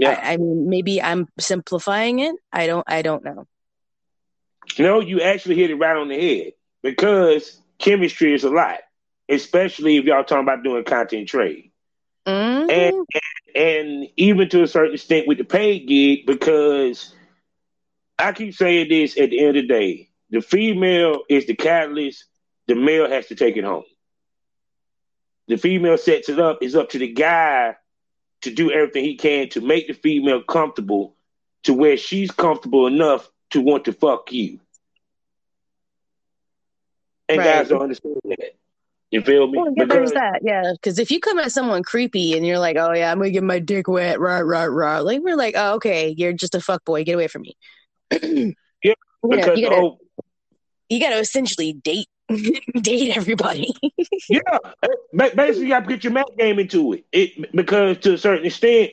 [0.00, 0.18] Yeah.
[0.22, 2.36] I, I mean, maybe I'm simplifying it.
[2.52, 3.46] I don't, I don't know.
[4.78, 8.78] No, you actually hit it right on the head because chemistry is a lot,
[9.28, 11.72] especially if y'all talking about doing content trade.
[12.26, 12.70] Mhm.
[12.70, 13.06] And
[13.54, 17.14] and even to a certain extent with the paid gig, because
[18.18, 22.24] I keep saying this at the end of the day, the female is the catalyst,
[22.66, 23.84] the male has to take it home.
[25.48, 27.74] The female sets it up, it's up to the guy
[28.42, 31.14] to do everything he can to make the female comfortable
[31.64, 34.60] to where she's comfortable enough to want to fuck you.
[37.28, 37.44] And Right.
[37.44, 38.54] guys don't understand that.
[39.10, 39.58] You feel me?
[39.58, 40.72] Well, yeah, there's that, yeah.
[40.72, 43.42] Because if you come at someone creepy and you're like, "Oh yeah, I'm gonna get
[43.42, 46.84] my dick wet," rah rah rah, like we're like, "Oh okay, you're just a fuck
[46.84, 47.56] boy, get away from me."
[48.84, 49.98] Yeah, You know, because you gotta whole
[50.88, 52.06] you gotta essentially date
[52.80, 53.74] date everybody.
[54.30, 54.58] Yeah,
[55.12, 57.06] basically, you got to put your mat game into it.
[57.12, 58.90] It because to a certain extent,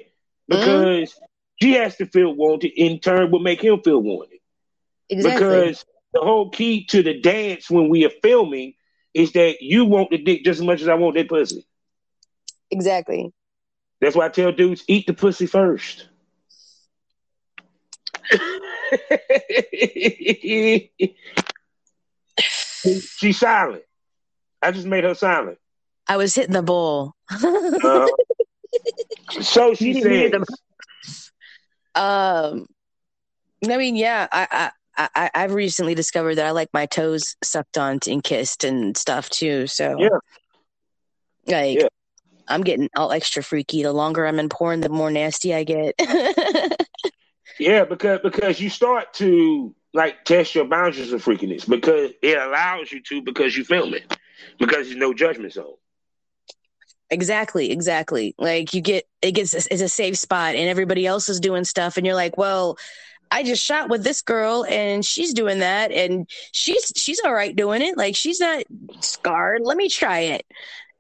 [0.48, 1.26] because mm-hmm.
[1.62, 2.70] she has to feel wanted.
[2.70, 4.40] In turn, will make him feel wanted.
[5.10, 5.46] exactly.
[5.46, 8.76] Because the whole key to the dance when we are filming
[9.14, 11.68] is that you want the dick just as much as I want that pussy.
[12.72, 13.34] exactly.
[14.00, 16.08] That's why I tell dudes eat the pussy first.
[23.18, 23.84] She's silent.
[24.62, 25.58] I just made her silent.
[26.08, 27.14] I was hitting the bowl.
[27.32, 28.08] Uh,
[29.42, 30.46] so she You didn't hear says.
[31.96, 32.68] the- um,
[33.64, 37.78] I mean, yeah, I, I, I, I've recently discovered that I like my toes sucked
[37.78, 39.68] on and kissed and stuff too.
[39.68, 40.10] So, Yeah.
[41.48, 41.88] like, Yeah.
[42.48, 43.82] I'm getting all extra freaky.
[43.82, 45.96] The longer I'm in porn, the more nasty I get.
[47.60, 52.92] yeah, because because you start to like test your boundaries of freakiness because it allows
[52.92, 54.18] you to because you film it
[54.60, 55.76] because there's no judgment zone.
[57.10, 58.36] Exactly, exactly.
[58.38, 61.98] Like you get it gets it's a safe spot and everybody else is doing stuff
[61.98, 62.78] and you're like, well,
[63.32, 67.56] I just shot with this girl and she's doing that and she's she's all right
[67.56, 67.98] doing it.
[67.98, 68.64] Like she's not
[69.00, 69.62] scarred.
[69.64, 70.46] Let me try it.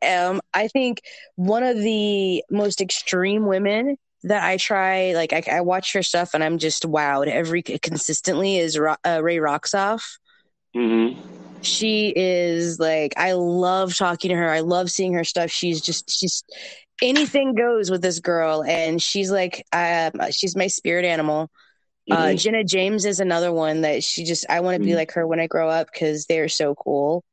[0.05, 1.01] Um, I think
[1.35, 6.33] one of the most extreme women that I try, like I, I watch her stuff
[6.33, 10.17] and I'm just wowed every consistently is uh, Ray Roxoff.
[10.75, 11.21] Mm-hmm.
[11.61, 14.49] She is like I love talking to her.
[14.49, 15.49] I love seeing her stuff.
[15.49, 16.43] She's just she's
[17.01, 21.49] anything goes with this girl, and she's like um, she's my spirit animal.
[22.09, 22.23] Uh, mm-hmm.
[22.23, 24.91] Uh, Jenna James is another one that she just I want to mm-hmm.
[24.91, 27.23] be like her when I grow up because they're so cool.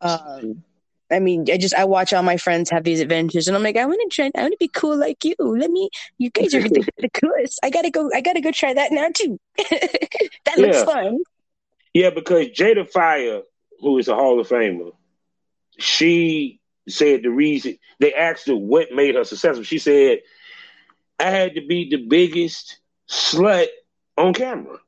[0.00, 0.64] Um,
[1.10, 3.76] I mean, I just I watch all my friends have these adventures, and I'm like,
[3.76, 4.30] I want to try.
[4.36, 5.34] I want to be cool like you.
[5.38, 5.88] Let me.
[6.18, 7.58] You guys are the, the coolest.
[7.62, 8.10] I gotta go.
[8.14, 9.38] I gotta go try that now too.
[9.56, 11.20] that looks fun.
[11.94, 13.42] Yeah, because Jada Fire,
[13.80, 14.92] who is a Hall of Famer,
[15.78, 19.64] she said the reason they asked her what made her successful.
[19.64, 20.18] She said,
[21.18, 22.78] "I had to be the biggest
[23.08, 23.68] slut
[24.16, 24.78] on camera."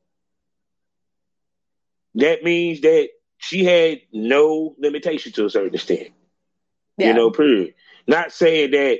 [2.16, 3.08] That means that
[3.40, 6.10] she had no limitation to a certain extent.
[6.98, 7.08] Yeah.
[7.08, 7.74] You know, period.
[8.06, 8.98] Not saying that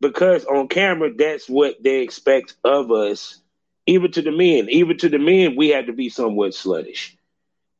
[0.00, 3.40] because on camera that's what they expect of us,
[3.86, 4.68] even to the men.
[4.70, 7.14] Even to the men, we had to be somewhat sluttish.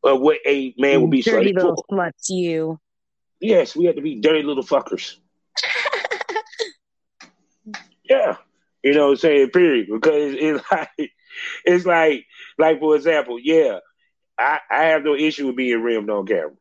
[0.03, 1.97] Or what a man would be dirty little for.
[1.97, 2.81] sluts, you.
[3.41, 5.17] Yes, we had to be dirty little fuckers.
[8.05, 8.37] yeah.
[8.83, 9.51] You know what I'm saying?
[9.51, 9.89] Period.
[9.93, 11.13] Because it's like
[11.65, 12.27] it's like
[12.59, 13.79] like for example, yeah,
[14.41, 16.53] I, I have no issue with being rimmed on camera.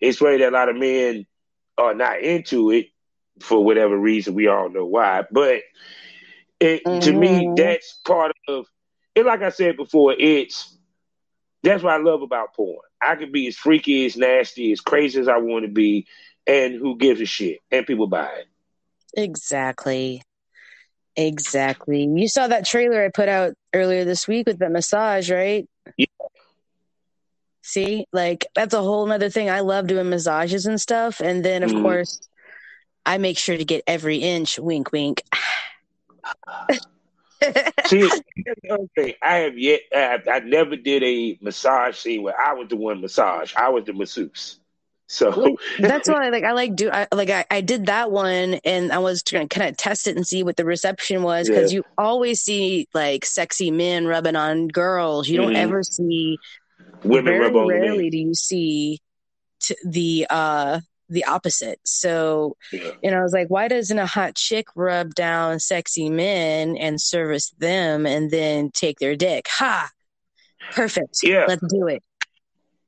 [0.00, 1.26] It's funny that a lot of men
[1.76, 2.86] are not into it
[3.40, 4.34] for whatever reason.
[4.34, 5.62] We all know why, but
[6.60, 7.00] it, mm-hmm.
[7.00, 7.54] to me, mm-hmm.
[7.56, 8.66] that's part of
[9.14, 9.26] it.
[9.26, 10.76] Like I said before, it's
[11.62, 12.78] that's what I love about porn.
[13.02, 16.06] I can be as freaky, as nasty, as crazy as I want to be,
[16.46, 17.58] and who gives a shit?
[17.70, 18.46] And people buy it.
[19.16, 20.22] Exactly.
[21.16, 22.04] Exactly.
[22.04, 25.66] You saw that trailer I put out earlier this week with the massage, right?
[25.96, 26.06] Yeah.
[27.66, 29.50] See, like that's a whole other thing.
[29.50, 31.18] I love doing massages and stuff.
[31.18, 31.82] And then, of mm.
[31.82, 32.20] course,
[33.04, 34.56] I make sure to get every inch.
[34.56, 35.24] Wink, wink.
[37.86, 38.08] See,
[38.70, 39.80] okay, I have yet.
[39.92, 43.52] I, have, I never did a massage scene where I was the one massage.
[43.56, 44.60] I was the masseuse.
[45.08, 46.88] So that's why, like, I like do.
[46.88, 50.06] I like I, I did that one, and I was trying to kind of test
[50.06, 51.78] it and see what the reception was because yeah.
[51.78, 55.28] you always see like sexy men rubbing on girls.
[55.28, 55.56] You don't mm-hmm.
[55.56, 56.38] ever see
[57.08, 59.00] women very rarely do you see
[59.60, 61.80] t- the uh the opposite.
[61.84, 62.90] So, yeah.
[63.02, 67.50] and I was like, why doesn't a hot chick rub down sexy men and service
[67.58, 69.46] them and then take their dick?
[69.48, 69.90] Ha!
[70.72, 71.18] Perfect.
[71.22, 71.44] Yeah.
[71.46, 72.02] Let's do it.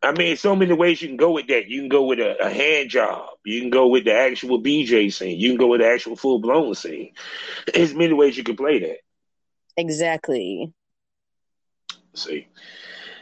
[0.01, 1.67] I mean, so many ways you can go with that.
[1.69, 3.31] You can go with a, a hand job.
[3.45, 5.39] You can go with the actual BJ scene.
[5.39, 7.15] You can go with the actual full blown scene.
[7.73, 8.99] There's many ways you can play that.
[9.77, 10.73] Exactly.
[12.15, 12.47] See.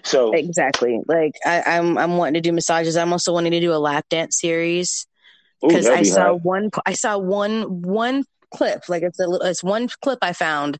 [0.06, 2.96] So exactly, like I, am I'm, I'm wanting to do massages.
[2.96, 5.06] I'm also wanting to do a lap dance series
[5.60, 6.44] because I saw hot.
[6.44, 8.88] one I saw one one clip.
[8.88, 10.78] Like it's a it's one clip I found,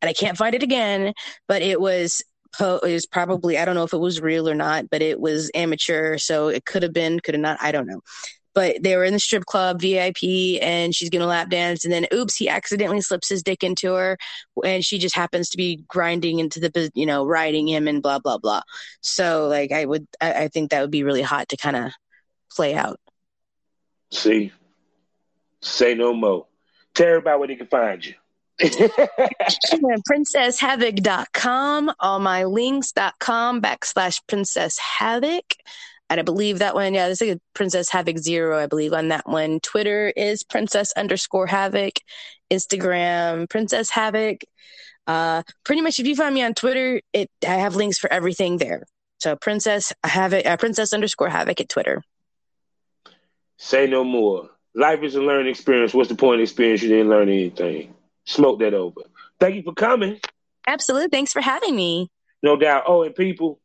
[0.00, 1.12] and I can't find it again.
[1.48, 2.22] But it was
[2.60, 5.50] it was probably I don't know if it was real or not, but it was
[5.54, 7.58] amateur, so it could have been, could have not.
[7.60, 8.00] I don't know
[8.58, 12.08] but they were in the strip club VIP and she's gonna lap dance and then
[12.12, 14.18] oops he accidentally slips his dick into her
[14.64, 18.18] and she just happens to be grinding into the you know riding him and blah
[18.18, 18.62] blah blah
[19.00, 21.92] so like I would I, I think that would be really hot to kind of
[22.50, 22.98] play out.
[24.10, 24.50] See,
[25.60, 26.46] say no more.
[26.94, 28.14] Tell everybody where they can find you.
[30.10, 35.44] princesshavoc.com, all my links.com backslash princess havoc.
[36.10, 39.08] And I believe that one, yeah, there's like a Princess Havoc Zero, I believe, on
[39.08, 39.60] that one.
[39.60, 41.94] Twitter is Princess underscore Havoc.
[42.50, 44.42] Instagram, Princess Havoc.
[45.06, 48.58] Uh, pretty much if you find me on Twitter, it I have links for everything
[48.58, 48.84] there.
[49.18, 52.02] So Princess Havoc, uh, Princess underscore Havoc at Twitter.
[53.56, 54.50] Say no more.
[54.74, 55.92] Life is a learning experience.
[55.92, 56.82] What's the point of experience?
[56.82, 57.94] You didn't learn anything.
[58.26, 59.00] Smoke that over.
[59.40, 60.20] Thank you for coming.
[60.66, 61.08] Absolutely.
[61.08, 62.10] Thanks for having me.
[62.42, 62.84] No doubt.
[62.86, 63.58] Oh, and people,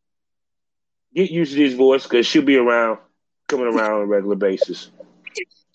[1.16, 3.00] get used to this voice because she'll be around,
[3.48, 4.90] coming around on a regular basis.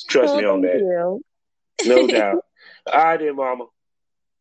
[0.08, 0.78] Trust me on that.
[0.78, 1.22] You.
[1.86, 2.44] No doubt.
[2.86, 3.66] All right, then, Mama.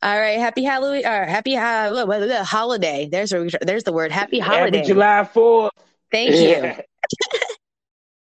[0.03, 3.09] All right, happy Halloween or happy uh, holiday.
[3.11, 4.11] There's a, there's the word.
[4.11, 4.77] Happy holiday.
[4.77, 5.71] Happy July 4th.
[6.11, 6.83] Thank you.